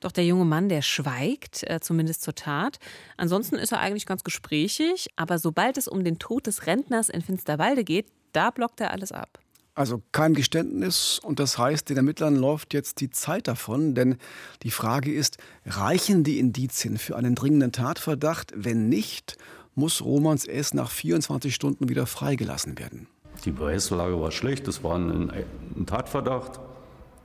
[0.00, 2.78] Doch der junge Mann, der schweigt, äh, zumindest zur Tat.
[3.16, 7.22] Ansonsten ist er eigentlich ganz gesprächig, aber sobald es um den Tod des Rentners in
[7.22, 9.38] Finsterwalde geht, da blockt er alles ab.
[9.74, 14.18] Also kein Geständnis und das heißt, den Ermittlern läuft jetzt die Zeit davon, denn
[14.62, 18.52] die Frage ist, reichen die Indizien für einen dringenden Tatverdacht?
[18.54, 19.36] Wenn nicht,
[19.74, 20.74] muss Romans S.
[20.74, 23.08] nach 24 Stunden wieder freigelassen werden.
[23.44, 25.32] Die Beweislage war schlecht, es war ein,
[25.76, 26.60] ein Tatverdacht.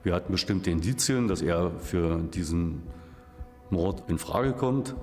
[0.02, 2.82] Wir hatten bestimmte Indizien, dass er für diesen
[3.70, 4.96] Mord in Frage kommt,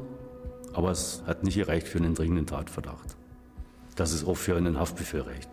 [0.72, 3.16] aber es hat nicht gereicht für einen dringenden Tatverdacht.
[3.94, 5.48] Das ist auch für einen Haftbefehl reicht.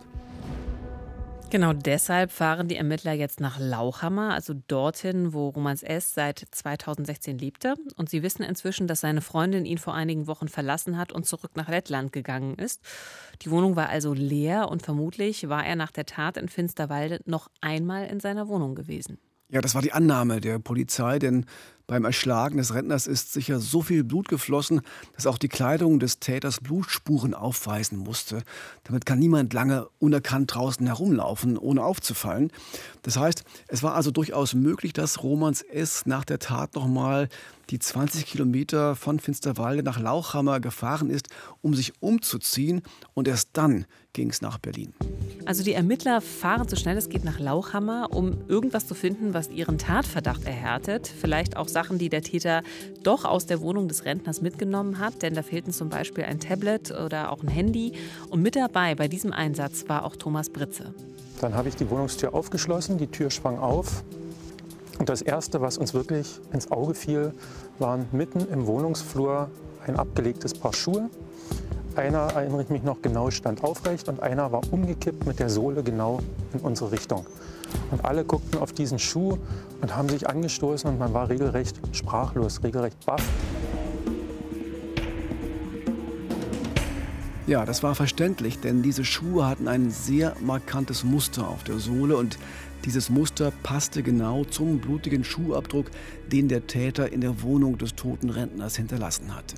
[1.54, 6.12] Genau deshalb fahren die Ermittler jetzt nach Lauchhammer, also dorthin, wo Romans S.
[6.12, 7.76] seit 2016 lebte.
[7.94, 11.52] Und sie wissen inzwischen, dass seine Freundin ihn vor einigen Wochen verlassen hat und zurück
[11.54, 12.80] nach Lettland gegangen ist.
[13.42, 17.48] Die Wohnung war also leer und vermutlich war er nach der Tat in Finsterwalde noch
[17.60, 19.18] einmal in seiner Wohnung gewesen.
[19.48, 21.46] Ja, das war die Annahme der Polizei, denn
[21.86, 24.80] Beim Erschlagen des Rentners ist sicher so viel Blut geflossen,
[25.14, 28.42] dass auch die Kleidung des Täters Blutspuren aufweisen musste.
[28.84, 32.50] Damit kann niemand lange unerkannt draußen herumlaufen, ohne aufzufallen.
[33.02, 36.06] Das heißt, es war also durchaus möglich, dass Romans S.
[36.06, 37.28] nach der Tat nochmal
[37.70, 41.28] die 20 Kilometer von Finsterwalde nach Lauchhammer gefahren ist,
[41.62, 42.82] um sich umzuziehen.
[43.14, 44.92] Und erst dann ging es nach Berlin.
[45.44, 49.50] Also die Ermittler fahren so schnell es geht nach Lauchhammer, um irgendwas zu finden, was
[49.50, 51.12] ihren Tatverdacht erhärtet.
[51.20, 52.62] Vielleicht auch Sachen, die der Täter
[53.02, 55.20] doch aus der Wohnung des Rentners mitgenommen hat.
[55.20, 57.92] Denn da fehlten zum Beispiel ein Tablet oder auch ein Handy.
[58.30, 60.94] Und mit dabei bei diesem Einsatz war auch Thomas Britze.
[61.42, 64.02] Dann habe ich die Wohnungstür aufgeschlossen, die Tür schwang auf.
[64.98, 67.34] Und das Erste, was uns wirklich ins Auge fiel,
[67.78, 69.50] waren mitten im Wohnungsflur
[69.86, 71.10] ein abgelegtes Paar Schuhe.
[71.96, 75.82] Einer, erinnere ich mich noch genau, stand aufrecht und einer war umgekippt mit der Sohle
[75.82, 76.20] genau
[76.52, 77.26] in unsere Richtung.
[77.90, 79.38] Und alle guckten auf diesen Schuh
[79.80, 83.22] und haben sich angestoßen und man war regelrecht sprachlos, regelrecht baff.
[87.46, 92.16] Ja, das war verständlich, denn diese Schuhe hatten ein sehr markantes Muster auf der Sohle
[92.16, 92.38] und
[92.86, 95.90] dieses Muster passte genau zum blutigen Schuhabdruck,
[96.32, 99.56] den der Täter in der Wohnung des toten Rentners hinterlassen hatte.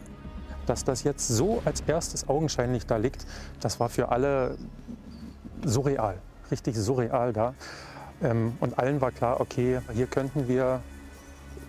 [0.67, 3.25] Dass das jetzt so als erstes augenscheinlich da liegt,
[3.61, 4.59] das war für alle
[5.65, 6.19] surreal,
[6.51, 7.55] richtig surreal da.
[8.23, 10.81] Ähm, und allen war klar, okay, hier könnten wir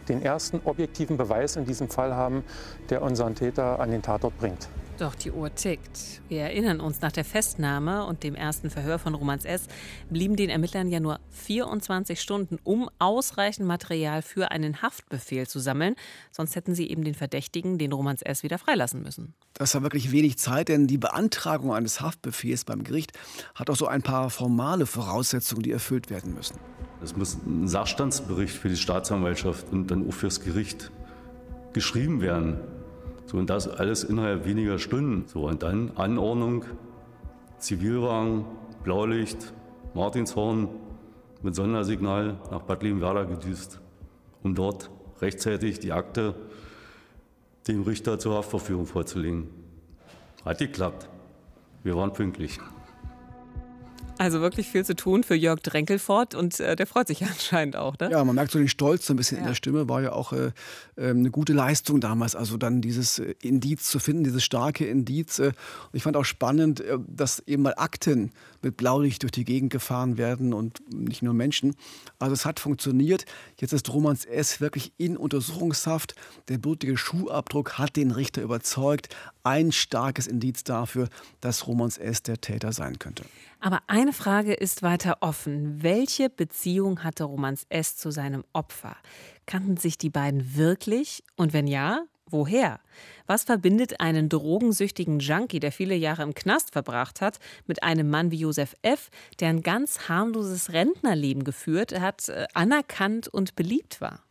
[0.08, 2.44] den ersten objektiven Beweis in diesem Fall haben,
[2.90, 4.70] der unseren Täter an den Tatort bringt.
[4.98, 6.24] Doch die Uhr tickt.
[6.28, 9.68] Wir erinnern uns, nach der Festnahme und dem ersten Verhör von Romans S.
[10.10, 15.94] blieben den Ermittlern ja nur 24 Stunden, um ausreichend Material für einen Haftbefehl zu sammeln.
[16.32, 19.36] Sonst hätten sie eben den Verdächtigen, den Romans S., wieder freilassen müssen.
[19.54, 23.12] Das war wirklich wenig Zeit, denn die Beantragung eines Haftbefehls beim Gericht
[23.54, 26.58] hat auch so ein paar formale Voraussetzungen, die erfüllt werden müssen.
[27.04, 30.92] Es muss ein Sachstandsbericht für die Staatsanwaltschaft und dann auch fürs Gericht
[31.74, 32.58] geschrieben werden.
[33.28, 35.28] So, und das alles innerhalb weniger Stunden.
[35.28, 36.64] So, und dann Anordnung,
[37.60, 38.46] Zivilwagen,
[38.84, 39.54] Blaulicht,
[39.94, 40.70] Martinshorn
[41.42, 43.82] mit Sondersignal nach Bad Liebenwerda gedüst,
[44.44, 44.90] um dort
[45.22, 46.36] rechtzeitig die Akte
[47.68, 49.50] dem Richter zur Haftverfügung vorzulegen.
[50.46, 51.10] Hat geklappt.
[51.84, 52.60] Wir waren pünktlich.
[54.18, 57.76] Also wirklich viel zu tun für Jörg Drenkelfort und äh, der freut sich ja anscheinend
[57.76, 58.10] auch, ne?
[58.12, 59.44] Ja, man merkt so den Stolz so ein bisschen ja.
[59.44, 60.52] in der Stimme, war ja auch äh,
[60.98, 65.40] ähm, eine gute Leistung damals, also dann dieses äh, Indiz zu finden, dieses starke Indiz.
[65.40, 65.54] Äh, und
[65.94, 68.32] ich fand auch spannend, äh, dass eben mal Akten
[68.68, 71.76] mit Blaulicht durch die Gegend gefahren werden und nicht nur Menschen.
[72.20, 73.26] Also es hat funktioniert.
[73.60, 74.62] Jetzt ist Romans S.
[74.62, 76.16] wirklich in Untersuchungshaft.
[76.50, 79.16] Der blutige Schuhabdruck hat den Richter überzeugt.
[79.44, 81.08] Ein starkes Indiz dafür,
[81.40, 82.22] dass Romans S.
[82.24, 83.24] der Täter sein könnte.
[83.60, 85.82] Aber eine Frage ist weiter offen.
[85.82, 87.96] Welche Beziehung hatte Romans S.
[87.96, 88.98] zu seinem Opfer?
[89.46, 91.24] Kannten sich die beiden wirklich?
[91.38, 92.80] Und wenn ja, woher?
[93.26, 98.32] Was verbindet einen drogensüchtigen Junkie, der viele Jahre im Knast verbracht hat, mit einem Mann
[98.32, 99.10] wie Josef F.,
[99.40, 104.27] der ein ganz harmloses Rentnerleben geführt hat, äh, anerkannt und beliebt war?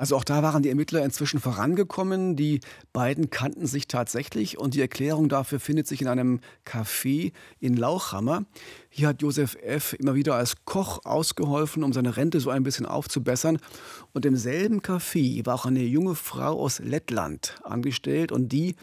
[0.00, 2.34] Also auch da waren die Ermittler inzwischen vorangekommen.
[2.34, 2.60] Die
[2.94, 8.46] beiden kannten sich tatsächlich und die Erklärung dafür findet sich in einem Café in Lauchhammer.
[8.88, 9.92] Hier hat Josef F.
[9.92, 13.58] immer wieder als Koch ausgeholfen, um seine Rente so ein bisschen aufzubessern.
[14.14, 18.76] Und im selben Café war auch eine junge Frau aus Lettland angestellt und die,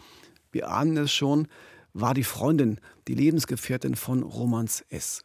[0.52, 1.48] wir ahnen es schon,
[1.94, 2.78] war die Freundin,
[3.08, 5.24] die Lebensgefährtin von Romans S.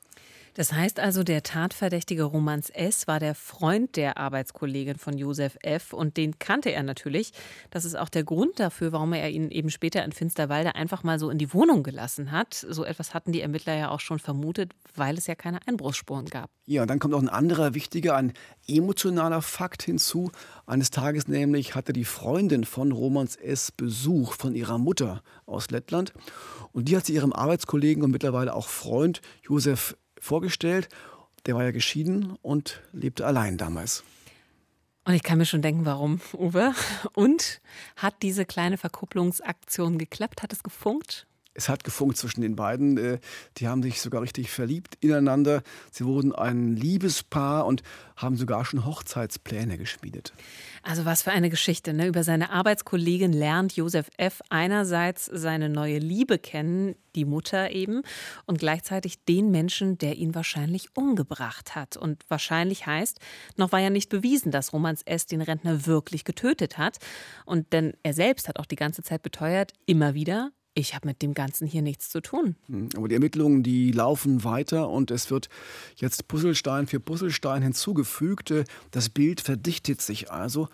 [0.56, 3.08] Das heißt also, der Tatverdächtige Romans S.
[3.08, 5.94] war der Freund der Arbeitskollegin von Josef F.
[5.94, 7.34] und den kannte er natürlich.
[7.72, 11.18] Das ist auch der Grund dafür, warum er ihn eben später in Finsterwalde einfach mal
[11.18, 12.54] so in die Wohnung gelassen hat.
[12.54, 16.52] So etwas hatten die Ermittler ja auch schon vermutet, weil es ja keine Einbruchsspuren gab.
[16.68, 18.34] Ja, und dann kommt auch ein anderer wichtiger, ein
[18.68, 20.32] emotionaler Fakt hinzu.
[20.68, 23.72] Eines Tages nämlich hatte die Freundin von Romans S.
[23.72, 26.14] Besuch von ihrer Mutter aus Lettland.
[26.72, 30.90] Und die hat sie ihrem Arbeitskollegen und mittlerweile auch Freund Josef vorgestellt.
[31.46, 34.04] Der war ja geschieden und lebte allein damals.
[35.06, 36.74] Und ich kann mir schon denken, warum, Uwe.
[37.14, 37.62] Und
[37.98, 40.42] hat diese kleine Verkupplungsaktion geklappt?
[40.42, 41.28] Hat es gefunkt?
[41.56, 42.98] Es hat gefunkt zwischen den beiden.
[42.98, 43.20] Äh,
[43.58, 45.62] die haben sich sogar richtig verliebt ineinander.
[45.92, 47.84] Sie wurden ein Liebespaar und
[48.16, 50.34] haben sogar schon Hochzeitspläne geschmiedet.
[50.82, 51.94] Also was für eine Geschichte.
[51.94, 52.08] Ne?
[52.08, 54.42] Über seine Arbeitskollegin lernt Josef F.
[54.50, 58.02] einerseits seine neue Liebe kennen, die Mutter eben,
[58.46, 61.98] und gleichzeitig den Menschen, der ihn wahrscheinlich umgebracht hat.
[61.98, 63.20] Und wahrscheinlich heißt,
[63.56, 65.26] noch war ja nicht bewiesen, dass Romans S.
[65.28, 66.98] den Rentner wirklich getötet hat.
[67.46, 71.22] Und denn er selbst hat auch die ganze Zeit beteuert, immer wieder, ich habe mit
[71.22, 72.56] dem Ganzen hier nichts zu tun.
[72.68, 75.50] Hm, aber die Ermittlungen, die laufen weiter und es wird
[75.96, 78.54] jetzt Puzzlestein für Puzzlestein hinzugefügt.
[78.92, 80.70] Das Bild verdichtet sich also.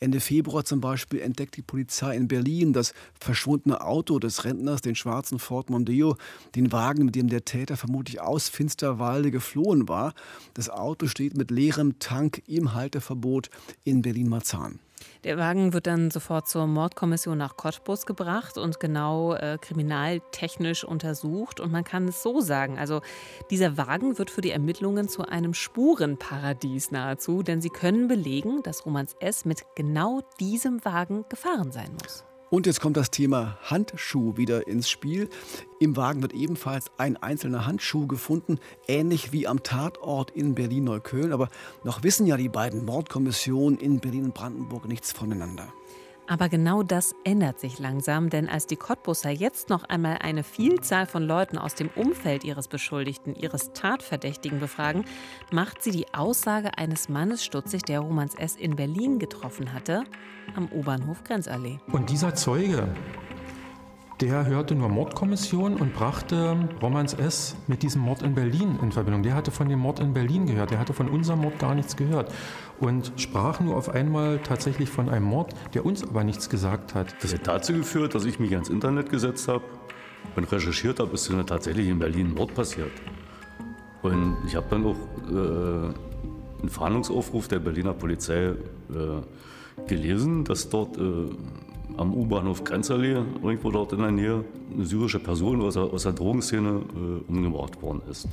[0.00, 4.96] Ende Februar zum Beispiel entdeckt die Polizei in Berlin das verschwundene Auto des Rentners, den
[4.96, 6.16] schwarzen Ford Mondeo,
[6.56, 10.14] den Wagen, mit dem der Täter vermutlich aus Finsterwalde geflohen war.
[10.52, 13.50] Das Auto steht mit leerem Tank im Halteverbot
[13.84, 14.80] in Berlin-Marzahn.
[15.24, 21.60] Der Wagen wird dann sofort zur Mordkommission nach Cottbus gebracht und genau äh, kriminaltechnisch untersucht.
[21.60, 23.00] Und man kann es so sagen, also
[23.50, 28.84] dieser Wagen wird für die Ermittlungen zu einem Spurenparadies nahezu, denn sie können belegen, dass
[28.84, 29.44] Romans S.
[29.44, 32.24] mit genau diesem Wagen gefahren sein muss.
[32.54, 35.28] Und jetzt kommt das Thema Handschuh wieder ins Spiel.
[35.80, 41.32] Im Wagen wird ebenfalls ein einzelner Handschuh gefunden, ähnlich wie am Tatort in Berlin-Neukölln.
[41.32, 41.48] Aber
[41.82, 45.72] noch wissen ja die beiden Mordkommissionen in Berlin und Brandenburg nichts voneinander.
[46.26, 51.06] Aber genau das ändert sich langsam, denn als die Cottbusser jetzt noch einmal eine Vielzahl
[51.06, 55.04] von Leuten aus dem Umfeld ihres Beschuldigten, ihres Tatverdächtigen befragen,
[55.50, 58.56] macht sie die Aussage eines Mannes stutzig, der Romans S.
[58.56, 60.04] in Berlin getroffen hatte,
[60.56, 61.78] am U-Bahnhof Grenzallee.
[61.92, 62.88] Und dieser Zeuge,
[64.20, 67.56] der hörte nur Mordkommission und brachte Romans S.
[67.66, 69.22] mit diesem Mord in Berlin in Verbindung.
[69.22, 71.96] Der hatte von dem Mord in Berlin gehört, der hatte von unserem Mord gar nichts
[71.96, 72.32] gehört
[72.78, 77.14] und sprach nur auf einmal tatsächlich von einem Mord, der uns aber nichts gesagt hat.
[77.22, 79.64] Das hat dazu geführt, dass ich mich ans Internet gesetzt habe
[80.36, 82.92] und recherchiert habe, ist denn tatsächlich in Berlin ein Mord passiert.
[84.02, 84.96] Und ich habe dann auch
[85.30, 88.54] äh, einen Fahndungsaufruf der Berliner Polizei äh,
[89.88, 91.30] gelesen, dass dort äh,
[91.96, 96.12] am U-Bahnhof Grenzallee, irgendwo dort in der Nähe, eine syrische Person aus der, aus der
[96.12, 98.28] Drogenszene äh, umgebracht worden ist.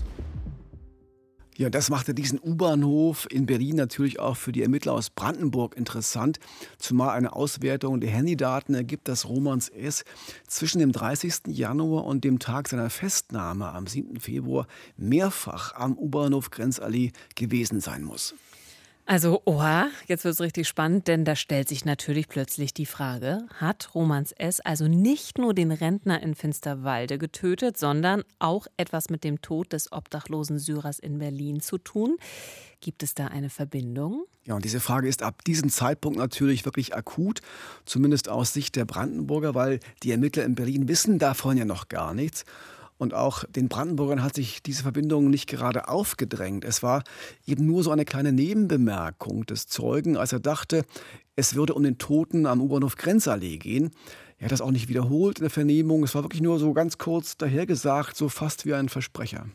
[1.58, 6.40] Ja, das machte diesen U-Bahnhof in Berlin natürlich auch für die Ermittler aus Brandenburg interessant,
[6.80, 10.04] zumal eine Auswertung der Handydaten ergibt, dass Romans S.
[10.48, 11.42] zwischen dem 30.
[11.48, 14.20] Januar und dem Tag seiner Festnahme am 7.
[14.20, 14.66] Februar
[14.98, 18.34] mehrfach am U-Bahnhof Grenzallee gewesen sein muss.
[19.12, 23.46] Also, oha, jetzt wird es richtig spannend, denn da stellt sich natürlich plötzlich die Frage,
[23.56, 24.62] hat Romans S.
[24.62, 29.92] also nicht nur den Rentner in Finsterwalde getötet, sondern auch etwas mit dem Tod des
[29.92, 32.16] obdachlosen Syrers in Berlin zu tun?
[32.80, 34.24] Gibt es da eine Verbindung?
[34.46, 37.42] Ja, und diese Frage ist ab diesem Zeitpunkt natürlich wirklich akut,
[37.84, 42.14] zumindest aus Sicht der Brandenburger, weil die Ermittler in Berlin wissen davon ja noch gar
[42.14, 42.46] nichts.
[43.02, 46.64] Und auch den Brandenburgern hat sich diese Verbindung nicht gerade aufgedrängt.
[46.64, 47.04] Es war
[47.48, 50.86] eben nur so eine kleine Nebenbemerkung des Zeugen, als er dachte,
[51.36, 53.90] es würde um den Toten am U-Bahnhof Grenzallee gehen.
[54.38, 56.04] Er hat das auch nicht wiederholt in der Vernehmung.
[56.04, 59.48] Es war wirklich nur so ganz kurz dahergesagt, so fast wie ein Versprecher.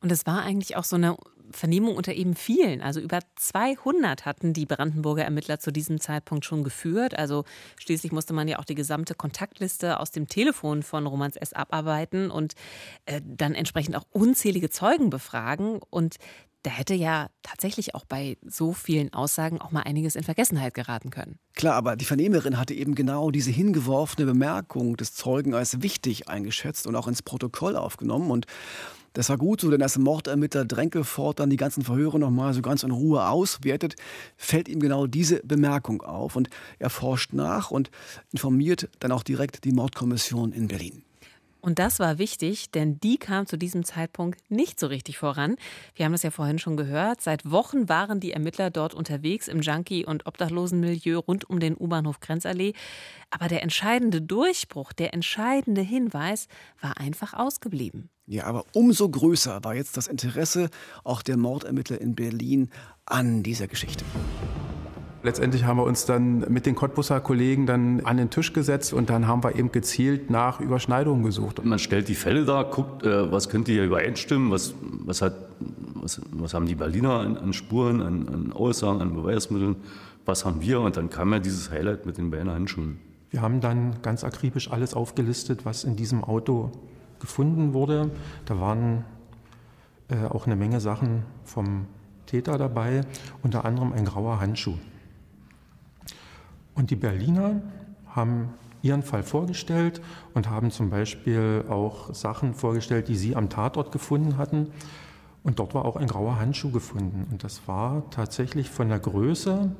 [0.00, 1.16] Und es war eigentlich auch so eine
[1.52, 2.82] Vernehmung unter eben vielen.
[2.82, 7.18] Also über 200 hatten die Brandenburger Ermittler zu diesem Zeitpunkt schon geführt.
[7.18, 7.44] Also
[7.76, 11.52] schließlich musste man ja auch die gesamte Kontaktliste aus dem Telefon von Romans S.
[11.52, 12.54] abarbeiten und
[13.06, 15.80] äh, dann entsprechend auch unzählige Zeugen befragen.
[15.90, 16.16] Und
[16.62, 21.10] da hätte ja tatsächlich auch bei so vielen Aussagen auch mal einiges in Vergessenheit geraten
[21.10, 21.38] können.
[21.54, 26.86] Klar, aber die Vernehmerin hatte eben genau diese hingeworfene Bemerkung des Zeugen als wichtig eingeschätzt
[26.86, 28.30] und auch ins Protokoll aufgenommen.
[28.30, 28.46] Und
[29.12, 32.82] das war gut so, denn als Mordermittler Drenkelfort dann die ganzen Verhöre nochmal so ganz
[32.82, 33.96] in Ruhe auswertet,
[34.36, 36.36] fällt ihm genau diese Bemerkung auf.
[36.36, 37.90] Und er forscht nach und
[38.32, 41.02] informiert dann auch direkt die Mordkommission in Berlin.
[41.60, 45.56] Und das war wichtig, denn die kam zu diesem Zeitpunkt nicht so richtig voran.
[45.94, 47.20] Wir haben das ja vorhin schon gehört.
[47.20, 52.20] Seit Wochen waren die Ermittler dort unterwegs im Junkie- und Obdachlosenmilieu rund um den U-Bahnhof
[52.20, 52.74] Grenzallee.
[53.30, 56.46] Aber der entscheidende Durchbruch, der entscheidende Hinweis
[56.80, 58.08] war einfach ausgeblieben.
[58.30, 60.68] Ja, aber umso größer war jetzt das Interesse
[61.02, 62.68] auch der Mordermittler in Berlin
[63.06, 64.04] an dieser Geschichte.
[65.22, 69.08] Letztendlich haben wir uns dann mit den Cottbusser Kollegen dann an den Tisch gesetzt und
[69.08, 71.64] dann haben wir eben gezielt nach Überschneidungen gesucht.
[71.64, 75.34] Man stellt die Fälle da, guckt, äh, was könnte hier übereinstimmen, was, was, hat,
[75.94, 79.76] was, was haben die Berliner an, an Spuren, an, an, Aussagen, an Beweismitteln,
[80.26, 82.98] was haben wir und dann kam ja dieses Highlight mit den Berliner Handschuhen.
[83.30, 86.72] Wir haben dann ganz akribisch alles aufgelistet, was in diesem Auto
[87.20, 88.10] gefunden wurde.
[88.44, 89.04] Da waren
[90.08, 91.86] äh, auch eine Menge Sachen vom
[92.26, 93.02] Täter dabei,
[93.42, 94.76] unter anderem ein grauer Handschuh.
[96.74, 97.60] Und die Berliner
[98.06, 98.50] haben
[98.82, 100.00] ihren Fall vorgestellt
[100.34, 104.68] und haben zum Beispiel auch Sachen vorgestellt, die sie am Tatort gefunden hatten.
[105.42, 107.26] Und dort war auch ein grauer Handschuh gefunden.
[107.30, 109.70] Und das war tatsächlich von der Größe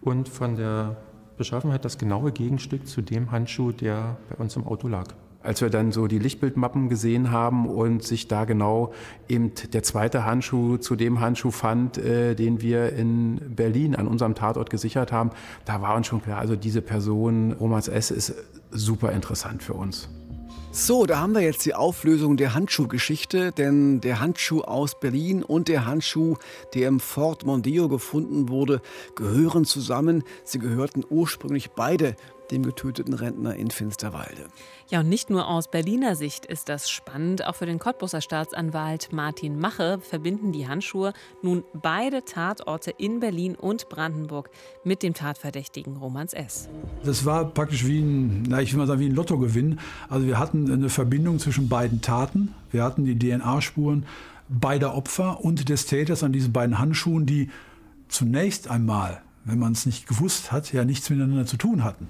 [0.00, 0.96] und von der
[1.38, 5.06] Beschaffenheit das genaue Gegenstück zu dem Handschuh, der bei uns im Auto lag
[5.42, 8.92] als wir dann so die Lichtbildmappen gesehen haben und sich da genau
[9.28, 14.34] eben der zweite Handschuh zu dem Handschuh fand, äh, den wir in Berlin an unserem
[14.34, 15.30] Tatort gesichert haben,
[15.64, 18.34] da war uns schon klar, also diese Person, Romas S., ist
[18.70, 20.08] super interessant für uns.
[20.74, 25.68] So, da haben wir jetzt die Auflösung der Handschuhgeschichte, denn der Handschuh aus Berlin und
[25.68, 26.36] der Handschuh,
[26.72, 28.80] der im Fort Mondeo gefunden wurde,
[29.14, 30.24] gehören zusammen.
[30.44, 32.16] Sie gehörten ursprünglich beide
[32.52, 34.46] dem getöteten Rentner in Finsterwalde.
[34.88, 37.46] Ja, und nicht nur aus Berliner Sicht ist das spannend.
[37.46, 43.54] Auch für den Cottbuser Staatsanwalt Martin Mache verbinden die Handschuhe nun beide Tatorte in Berlin
[43.54, 44.50] und Brandenburg
[44.84, 46.68] mit dem Tatverdächtigen Romans S.
[47.04, 49.80] Das war praktisch wie ein, na, ich will mal sagen, wie ein Lottogewinn.
[50.08, 52.54] Also wir hatten eine Verbindung zwischen beiden Taten.
[52.70, 54.06] Wir hatten die DNA-Spuren
[54.48, 57.50] beider Opfer und des Täters an diesen beiden Handschuhen, die
[58.08, 62.08] zunächst einmal, wenn man es nicht gewusst hat, ja nichts miteinander zu tun hatten.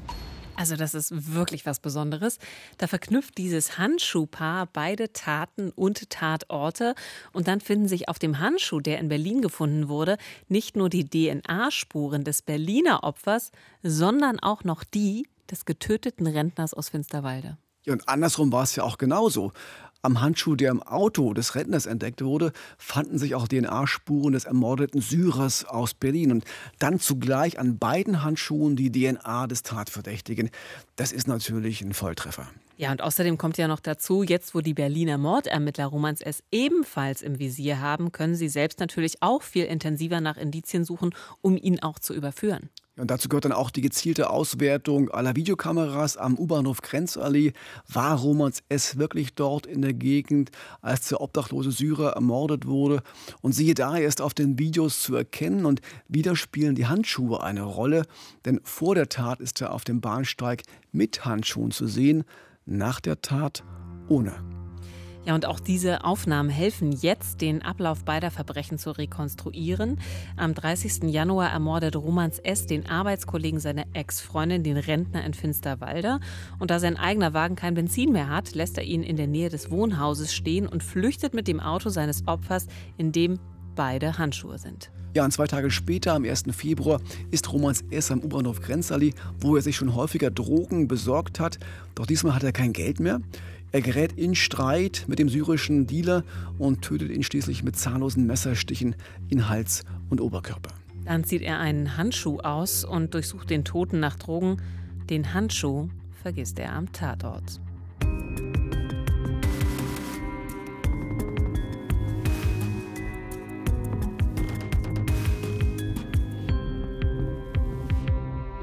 [0.55, 2.39] Also das ist wirklich was Besonderes.
[2.79, 6.95] Da verknüpft dieses Handschuhpaar beide Taten und Tatorte
[7.33, 10.19] und dann finden sich auf dem Handschuh, der in Berlin gefunden wurde,
[10.49, 13.51] nicht nur die DNA-Spuren des Berliner Opfers,
[13.83, 17.57] sondern auch noch die des getöteten Rentners aus Finsterwalde.
[17.85, 19.53] Ja, und andersrum war es ja auch genauso.
[20.05, 25.01] Am Handschuh, der im Auto des Rentners entdeckt wurde, fanden sich auch DNA-Spuren des ermordeten
[25.01, 26.33] Syrers aus Berlin.
[26.33, 26.45] Und
[26.81, 30.51] dann zugleich an beiden Handschuhen die DNA des Tatverdächtigen.
[30.97, 32.49] Das ist natürlich ein Volltreffer.
[32.83, 36.43] Ja, und außerdem kommt ja noch dazu, jetzt wo die Berliner Mordermittler Romans S.
[36.51, 41.57] ebenfalls im Visier haben, können sie selbst natürlich auch viel intensiver nach Indizien suchen, um
[41.57, 42.71] ihn auch zu überführen.
[42.99, 47.53] Und dazu gehört dann auch die gezielte Auswertung aller Videokameras am U-Bahnhof Grenzallee.
[47.87, 48.99] War Romans S.
[48.99, 53.05] wirklich dort in der Gegend, als der obdachlose Syrer ermordet wurde?
[53.43, 57.45] Und siehe da, er ist auf den Videos zu erkennen und wieder spielen die Handschuhe
[57.45, 58.07] eine Rolle,
[58.45, 62.25] denn vor der Tat ist er auf dem Bahnsteig mit Handschuhen zu sehen,
[62.67, 63.65] nach der Tat
[64.09, 64.33] ohne.
[65.25, 70.01] Ja, und auch diese Aufnahmen helfen jetzt, den Ablauf beider Verbrechen zu rekonstruieren.
[70.37, 71.05] Am 30.
[71.05, 72.67] Januar ermordet Romans S.
[72.67, 76.19] den Arbeitskollegen seiner Ex-Freundin, den Rentner in Finsterwalde.
[76.59, 79.49] Und da sein eigener Wagen kein Benzin mehr hat, lässt er ihn in der Nähe
[79.49, 83.39] des Wohnhauses stehen und flüchtet mit dem Auto seines Opfers, in dem
[83.75, 84.91] beide Handschuhe sind.
[85.15, 86.45] Ja, und zwei Tage später, am 1.
[86.53, 87.01] Februar,
[87.31, 88.11] ist Romans S.
[88.11, 91.59] am U-Bahnhof Grenzallee, wo er sich schon häufiger Drogen besorgt hat.
[91.95, 93.21] Doch diesmal hat er kein Geld mehr.
[93.73, 96.25] Er gerät in Streit mit dem syrischen Dealer
[96.59, 98.97] und tötet ihn schließlich mit zahllosen Messerstichen
[99.29, 100.71] in Hals und Oberkörper.
[101.05, 104.59] Dann zieht er einen Handschuh aus und durchsucht den Toten nach Drogen.
[105.11, 105.89] Den Handschuh
[106.23, 107.61] vergisst er am Tatort.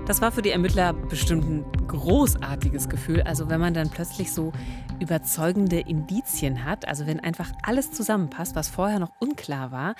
[0.09, 3.21] Das war für die Ermittler bestimmt ein großartiges Gefühl.
[3.21, 4.51] Also wenn man dann plötzlich so
[4.99, 9.93] überzeugende Indizien hat, also wenn einfach alles zusammenpasst, was vorher noch unklar war.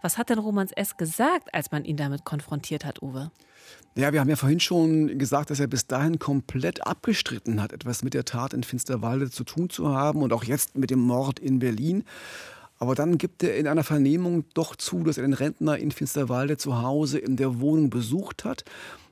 [0.00, 0.96] Was hat denn Romans S.
[0.96, 3.32] gesagt, als man ihn damit konfrontiert hat, Uwe?
[3.96, 8.04] Ja, wir haben ja vorhin schon gesagt, dass er bis dahin komplett abgestritten hat, etwas
[8.04, 11.40] mit der Tat in Finsterwalde zu tun zu haben und auch jetzt mit dem Mord
[11.40, 12.04] in Berlin.
[12.78, 16.58] Aber dann gibt er in einer Vernehmung doch zu, dass er den Rentner in Finsterwalde
[16.58, 18.62] zu Hause in der Wohnung besucht hat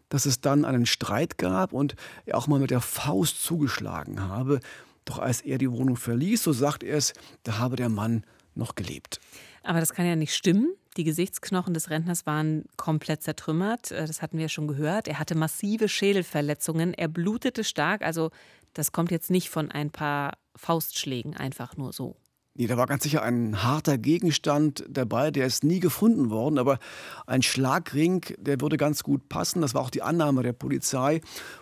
[0.09, 4.61] dass es dann einen Streit gab und er auch mal mit der Faust zugeschlagen habe.
[5.05, 7.13] Doch als er die Wohnung verließ, so sagt er es,
[7.45, 9.21] da habe der Mann noch gelebt.
[9.63, 10.75] Aber das kann ja nicht stimmen.
[10.97, 13.91] Die Gesichtsknochen des Rentners waren komplett zertrümmert.
[13.91, 15.09] Äh, das hatten wir schon gehört.
[15.09, 16.95] Er hatte massive Schädelverletzungen.
[16.95, 18.03] Er blutete stark.
[18.03, 18.31] Also
[18.73, 22.17] das kommt jetzt nicht von ein paar Faustschlägen einfach nur so.
[22.59, 26.79] Nee, da war ganz sicher ein harter Gegenstand dabei, der ist nie gefunden worden, aber
[27.27, 29.61] ein Schlagring, der würde ganz gut passen.
[29.61, 31.21] Das war auch die Annahme der Polizei.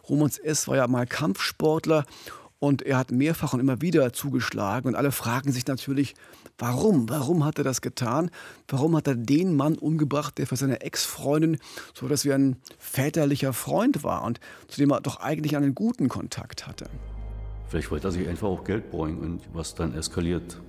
[0.08, 0.68] Romans S.
[0.68, 2.04] war ja mal Kampfsportler
[2.60, 4.86] und er hat mehrfach und immer wieder zugeschlagen.
[4.86, 6.14] Und alle fragen sich natürlich,
[6.58, 7.08] warum?
[7.08, 8.30] Warum hat er das getan?
[8.68, 11.58] Warum hat er den Mann umgebracht, der für seine Ex-Freundin
[11.92, 14.38] so etwas wie ein väterlicher Freund war und
[14.68, 16.88] zu dem er doch eigentlich einen guten Kontakt hatte?
[17.66, 20.60] Vielleicht wollte er sich einfach auch Geld bräuchten und was dann eskaliert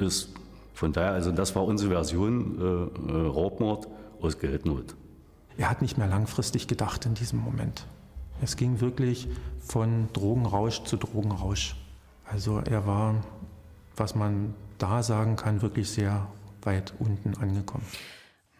[0.00, 0.30] ist.
[0.74, 3.88] Von daher, also das war unsere Version, äh, äh, Raubmord
[4.20, 4.94] aus Geldnot.
[5.56, 7.86] Er hat nicht mehr langfristig gedacht in diesem Moment.
[8.42, 9.28] Es ging wirklich
[9.60, 11.76] von Drogenrausch zu Drogenrausch.
[12.26, 13.14] Also er war,
[13.96, 16.28] was man da sagen kann, wirklich sehr
[16.62, 17.86] weit unten angekommen.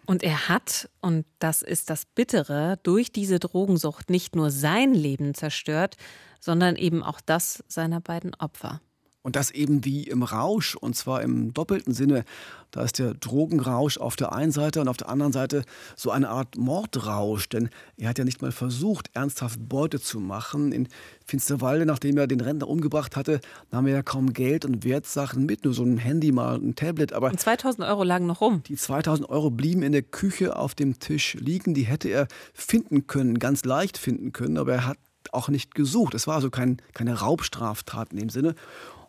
[0.07, 5.34] Und er hat, und das ist das Bittere, durch diese Drogensucht nicht nur sein Leben
[5.34, 5.97] zerstört,
[6.41, 8.80] sondern eben auch das seiner beiden Opfer.
[9.27, 12.24] Und das eben wie im Rausch, und zwar im doppelten Sinne.
[12.70, 15.64] Da ist der Drogenrausch auf der einen Seite und auf der anderen Seite
[15.97, 17.49] so eine Art Mordrausch.
[17.49, 20.70] Denn er hat ja nicht mal versucht, ernsthaft Beute zu machen.
[20.70, 20.87] In
[21.27, 23.41] Finsterwalde, nachdem er den Rentner umgebracht hatte,
[23.72, 27.12] nahm er ja kaum Geld und Wertsachen mit, nur so ein Handy mal, ein Tablet.
[27.12, 28.62] Aber und 2000 Euro lagen noch rum.
[28.68, 31.74] Die 2000 Euro blieben in der Küche auf dem Tisch liegen.
[31.74, 34.57] Die hätte er finden können, ganz leicht finden können.
[34.57, 34.99] Aber er hat
[35.33, 36.14] auch nicht gesucht.
[36.14, 38.55] Es war also kein, keine Raubstraftat in dem Sinne.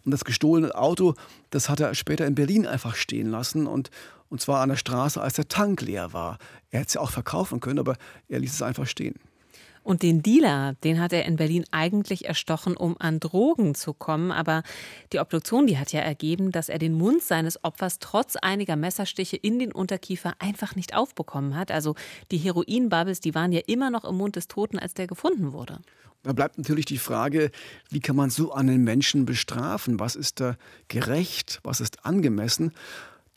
[0.07, 1.15] Und das gestohlene Auto,
[1.49, 3.91] das hat er später in Berlin einfach stehen lassen und,
[4.29, 6.37] und zwar an der Straße, als der Tank leer war.
[6.71, 7.97] Er hätte es ja auch verkaufen können, aber
[8.29, 9.15] er ließ es einfach stehen.
[9.87, 14.33] Und den Dealer, den hat er in Berlin eigentlich erstochen, um an Drogen zu kommen.
[14.33, 14.63] Aber
[15.13, 19.37] die Obduktion, die hat ja ergeben, dass er den Mund seines Opfers trotz einiger Messerstiche
[19.37, 21.71] in den Unterkiefer einfach nicht aufbekommen hat.
[21.71, 21.95] Also
[22.31, 25.79] die Heroinbubbles, die waren ja immer noch im Mund des Toten, als der gefunden wurde.
[26.21, 27.49] Da bleibt natürlich die Frage,
[27.89, 30.01] wie kann man so einen Menschen bestrafen?
[30.01, 30.57] Was ist da
[30.89, 31.61] gerecht?
[31.63, 32.73] Was ist angemessen?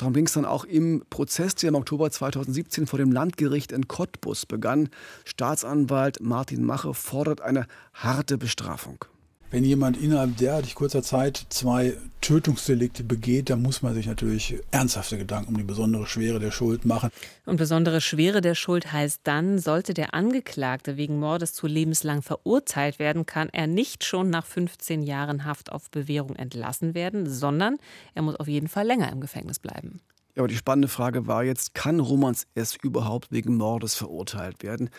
[0.01, 3.87] Darum ging es dann auch im Prozess, der im Oktober 2017 vor dem Landgericht in
[3.87, 4.89] Cottbus begann.
[5.27, 9.05] Staatsanwalt Martin Mache fordert eine harte Bestrafung.
[9.51, 15.19] Wenn jemand innerhalb derartig kurzer Zeit zwei Tötungsdelikte begeht, dann muss man sich natürlich ernsthafte
[15.19, 17.11] Gedanken um die besondere Schwere der Schuld machen.
[17.47, 23.01] Und besondere Schwere der Schuld heißt dann, sollte der Angeklagte wegen Mordes zu lebenslang verurteilt
[23.01, 27.79] werden, kann er nicht schon nach 15 Jahren Haft auf Bewährung entlassen werden, sondern
[28.15, 30.01] er muss auf jeden Fall länger im Gefängnis bleiben.
[30.37, 32.77] Ja, aber die spannende Frage war jetzt, kann Romans S.
[32.81, 34.91] überhaupt wegen Mordes verurteilt werden?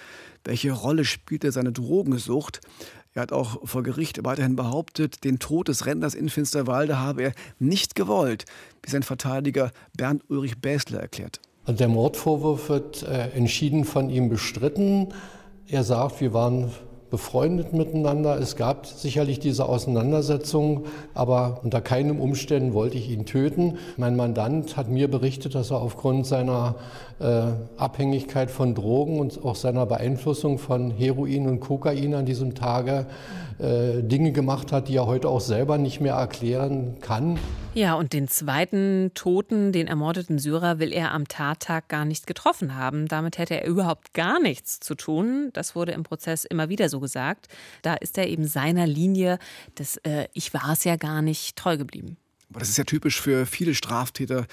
[0.43, 2.59] Welche Rolle spielt er seine Drogensucht?
[3.13, 7.31] Er hat auch vor Gericht weiterhin behauptet, den Tod des Rentners in Finsterwalde habe er
[7.59, 8.45] nicht gewollt,
[8.83, 11.41] wie sein Verteidiger Bernd Ulrich Bäsler erklärt.
[11.65, 15.13] Also der Mordvorwurf wird äh, entschieden von ihm bestritten.
[15.67, 16.71] Er sagt, wir waren
[17.11, 18.39] befreundet miteinander.
[18.39, 23.77] Es gab sicherlich diese Auseinandersetzung, aber unter keinen Umständen wollte ich ihn töten.
[23.97, 26.75] Mein Mandant hat mir berichtet, dass er aufgrund seiner
[27.19, 27.43] äh,
[27.77, 33.05] Abhängigkeit von Drogen und auch seiner Beeinflussung von Heroin und Kokain an diesem Tage
[33.59, 37.37] äh, Dinge gemacht hat, die er heute auch selber nicht mehr erklären kann.
[37.73, 42.75] Ja, und den zweiten Toten, den ermordeten Syrer, will er am Tattag gar nicht getroffen
[42.75, 43.07] haben.
[43.07, 45.51] Damit hätte er überhaupt gar nichts zu tun.
[45.53, 47.47] Das wurde im Prozess immer wieder so gesagt.
[47.81, 49.39] Da ist er eben seiner Linie
[49.77, 52.17] des äh, Ich war es ja gar nicht treu geblieben.
[52.51, 54.45] Aber das ist ja typisch für viele Straftäter,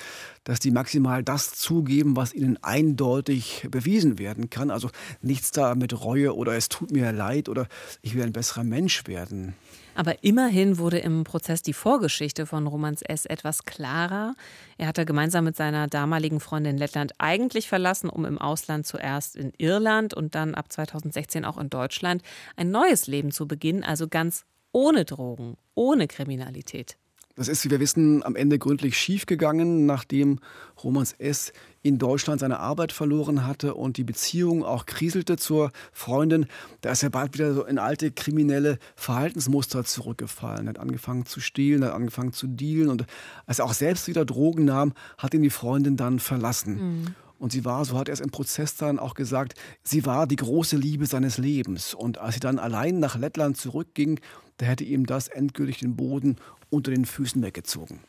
[0.45, 4.71] dass die maximal das zugeben, was ihnen eindeutig bewiesen werden kann.
[4.71, 4.89] Also
[5.21, 7.67] nichts da mit Reue oder es tut mir leid oder
[8.01, 9.55] ich will ein besserer Mensch werden.
[9.99, 13.27] Aber immerhin wurde im Prozess die Vorgeschichte von Romans S.
[13.27, 14.37] etwas klarer.
[14.77, 19.53] Er hatte gemeinsam mit seiner damaligen Freundin Lettland eigentlich verlassen, um im Ausland zuerst in
[19.59, 22.23] Irland und dann ab 2016 auch in Deutschland
[22.55, 26.97] ein neues Leben zu beginnen, also ganz ohne Drogen, ohne Kriminalität.
[27.35, 30.39] Das ist, wie wir wissen, am Ende gründlich schiefgegangen, nachdem
[30.83, 31.53] Romans S.
[31.83, 36.47] in Deutschland seine Arbeit verloren hatte und die Beziehung auch kriselte zur Freundin.
[36.81, 40.67] Da ist er bald wieder so in alte kriminelle Verhaltensmuster zurückgefallen.
[40.67, 43.05] Er hat angefangen zu stehlen, hat angefangen zu dealen und
[43.47, 46.75] als er auch selbst wieder Drogen nahm, hat ihn die Freundin dann verlassen.
[46.75, 47.15] Mhm.
[47.39, 49.55] Und sie war, so hat er es im Prozess dann auch gesagt,
[49.85, 51.95] sie war die große Liebe seines Lebens.
[51.95, 54.19] Und als sie dann allein nach Lettland zurückging,
[54.57, 56.37] da hätte ihm das endgültig den Boden
[56.69, 58.01] unter den Füßen weggezogen.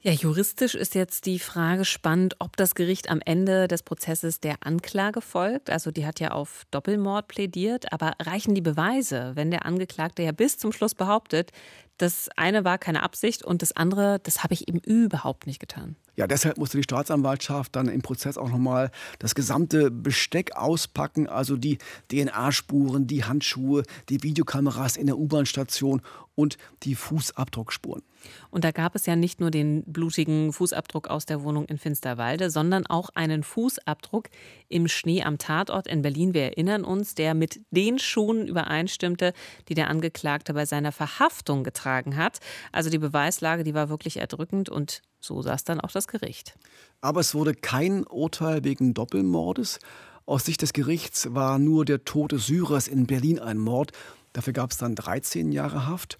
[0.00, 4.58] Ja, juristisch ist jetzt die Frage spannend, ob das Gericht am Ende des Prozesses der
[4.60, 5.70] Anklage folgt.
[5.70, 10.30] Also die hat ja auf Doppelmord plädiert, aber reichen die Beweise, wenn der Angeklagte ja
[10.30, 11.50] bis zum Schluss behauptet,
[11.96, 15.96] das eine war keine Absicht und das andere, das habe ich eben überhaupt nicht getan?
[16.14, 21.56] Ja, deshalb musste die Staatsanwaltschaft dann im Prozess auch nochmal das gesamte Besteck auspacken, also
[21.56, 21.78] die
[22.10, 26.02] DNA-Spuren, die Handschuhe, die Videokameras in der U-Bahn-Station
[26.36, 28.02] und die Fußabdruckspuren.
[28.50, 32.50] Und da gab es ja nicht nur den blutigen Fußabdruck aus der Wohnung in Finsterwalde,
[32.50, 34.28] sondern auch einen Fußabdruck
[34.68, 36.34] im Schnee am Tatort in Berlin.
[36.34, 39.32] Wir erinnern uns, der mit den Schuhen übereinstimmte,
[39.68, 42.38] die der Angeklagte bei seiner Verhaftung getragen hat.
[42.72, 46.56] Also die Beweislage, die war wirklich erdrückend und so saß dann auch das Gericht.
[47.00, 49.80] Aber es wurde kein Urteil wegen Doppelmordes.
[50.26, 53.92] Aus Sicht des Gerichts war nur der Tod des Syrers in Berlin ein Mord.
[54.32, 56.18] Dafür gab es dann 13 Jahre Haft.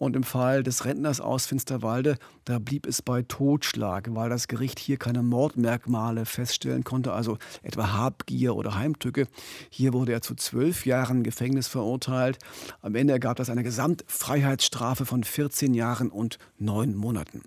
[0.00, 4.78] Und im Fall des Rentners aus Finsterwalde, da blieb es bei Totschlag, weil das Gericht
[4.78, 9.28] hier keine Mordmerkmale feststellen konnte, also etwa Habgier oder Heimtücke.
[9.68, 12.38] Hier wurde er zu zwölf Jahren Gefängnis verurteilt.
[12.80, 17.42] Am Ende ergab das eine Gesamtfreiheitsstrafe von 14 Jahren und neun Monaten.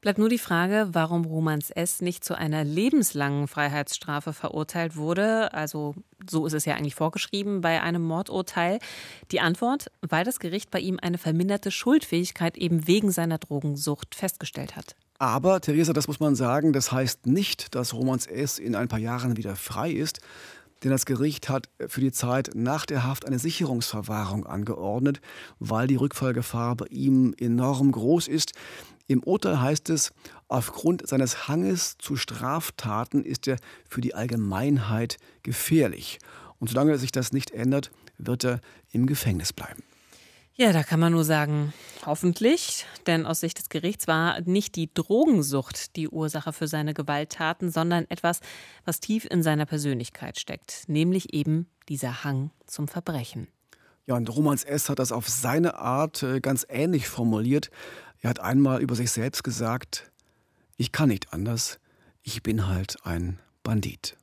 [0.00, 2.00] Bleibt nur die Frage, warum Romans S.
[2.00, 5.52] nicht zu einer lebenslangen Freiheitsstrafe verurteilt wurde.
[5.52, 5.94] Also
[6.28, 8.78] so ist es ja eigentlich vorgeschrieben bei einem Mordurteil.
[9.32, 14.76] Die Antwort, weil das Gericht bei ihm eine verminderte Schuldfähigkeit eben wegen seiner Drogensucht festgestellt
[14.76, 14.96] hat.
[15.18, 18.58] Aber, Theresa, das muss man sagen, das heißt nicht, dass Romans S.
[18.58, 20.20] in ein paar Jahren wieder frei ist.
[20.82, 25.20] Denn das Gericht hat für die Zeit nach der Haft eine Sicherungsverwahrung angeordnet,
[25.58, 28.52] weil die Rückfallgefahr bei ihm enorm groß ist.
[29.06, 30.12] Im Urteil heißt es,
[30.48, 33.56] aufgrund seines Hanges zu Straftaten ist er
[33.88, 36.18] für die Allgemeinheit gefährlich.
[36.58, 38.60] Und solange sich das nicht ändert, wird er
[38.90, 39.82] im Gefängnis bleiben.
[40.58, 41.74] Ja, da kann man nur sagen,
[42.06, 47.70] hoffentlich, denn aus Sicht des Gerichts war nicht die Drogensucht die Ursache für seine Gewalttaten,
[47.70, 48.40] sondern etwas,
[48.86, 53.48] was tief in seiner Persönlichkeit steckt, nämlich eben dieser Hang zum Verbrechen.
[54.06, 54.88] Ja, und Romans S.
[54.88, 57.70] hat das auf seine Art äh, ganz ähnlich formuliert.
[58.22, 60.10] Er hat einmal über sich selbst gesagt,
[60.78, 61.80] ich kann nicht anders,
[62.22, 64.16] ich bin halt ein Bandit.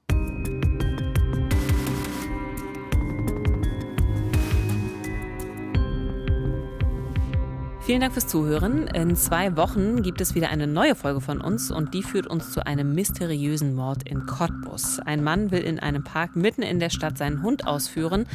[7.85, 8.87] Vielen Dank fürs Zuhören.
[8.87, 12.53] In zwei Wochen gibt es wieder eine neue Folge von uns und die führt uns
[12.53, 14.99] zu einem mysteriösen Mord in Cottbus.
[14.99, 18.25] Ein Mann will in einem Park mitten in der Stadt seinen Hund ausführen.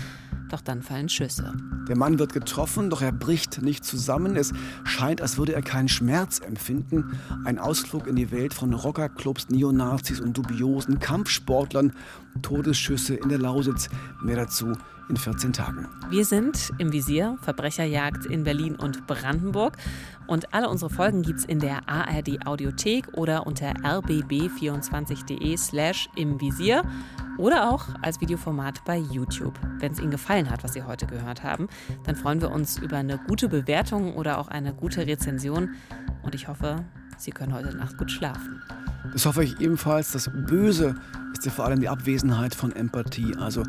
[0.51, 1.53] Doch dann fallen Schüsse.
[1.89, 4.37] Der Mann wird getroffen, doch er bricht nicht zusammen.
[4.37, 4.53] Es
[4.85, 7.19] scheint, als würde er keinen Schmerz empfinden.
[7.45, 11.93] Ein Ausflug in die Welt von Rockerclubs, Neonazis und dubiosen Kampfsportlern.
[12.43, 13.89] Todesschüsse in der Lausitz.
[14.23, 14.73] Mehr dazu
[15.09, 15.89] in 14 Tagen.
[16.11, 19.77] Wir sind im Visier, Verbrecherjagd in Berlin und Brandenburg.
[20.27, 26.41] Und alle unsere Folgen gibt es in der ARD Audiothek oder unter rbb24.de slash im
[26.41, 26.83] Visier
[27.39, 29.59] oder auch als Videoformat bei YouTube.
[29.79, 31.69] Wenn es Ihnen gefallen hat, was Sie heute gehört haben,
[32.05, 35.71] dann freuen wir uns über eine gute Bewertung oder auch eine gute Rezension.
[36.23, 36.85] Und ich hoffe,
[37.17, 38.63] Sie können heute Nacht gut schlafen.
[39.13, 40.13] Das hoffe ich ebenfalls.
[40.13, 40.95] Das Böse
[41.33, 43.35] ist ja vor allem die Abwesenheit von Empathie.
[43.37, 43.63] Also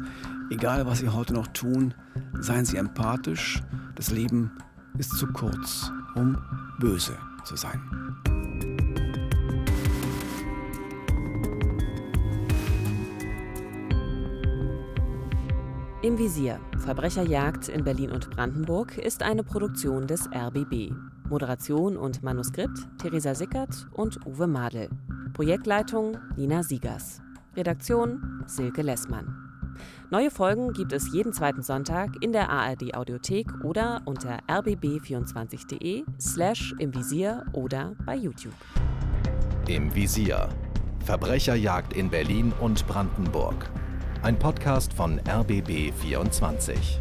[0.50, 1.94] egal, was Sie heute noch tun,
[2.40, 3.62] seien Sie empathisch.
[3.96, 4.52] Das Leben
[4.98, 6.38] ist zu kurz, um
[6.80, 8.39] böse zu sein.
[16.02, 20.94] Im Visier Verbrecherjagd in Berlin und Brandenburg ist eine Produktion des RBB.
[21.28, 24.88] Moderation und Manuskript Theresa Sickert und Uwe Madel.
[25.34, 27.22] Projektleitung Nina Siegers.
[27.58, 29.76] Redaktion Silke Lessmann.
[30.10, 36.74] Neue Folgen gibt es jeden zweiten Sonntag in der ARD Audiothek oder unter rbb24.de slash
[36.80, 38.56] im Visier oder bei YouTube.
[39.68, 40.48] Im Visier.
[41.04, 43.70] Verbrecherjagd in Berlin und Brandenburg.
[44.22, 47.00] Ein Podcast von RBB 24.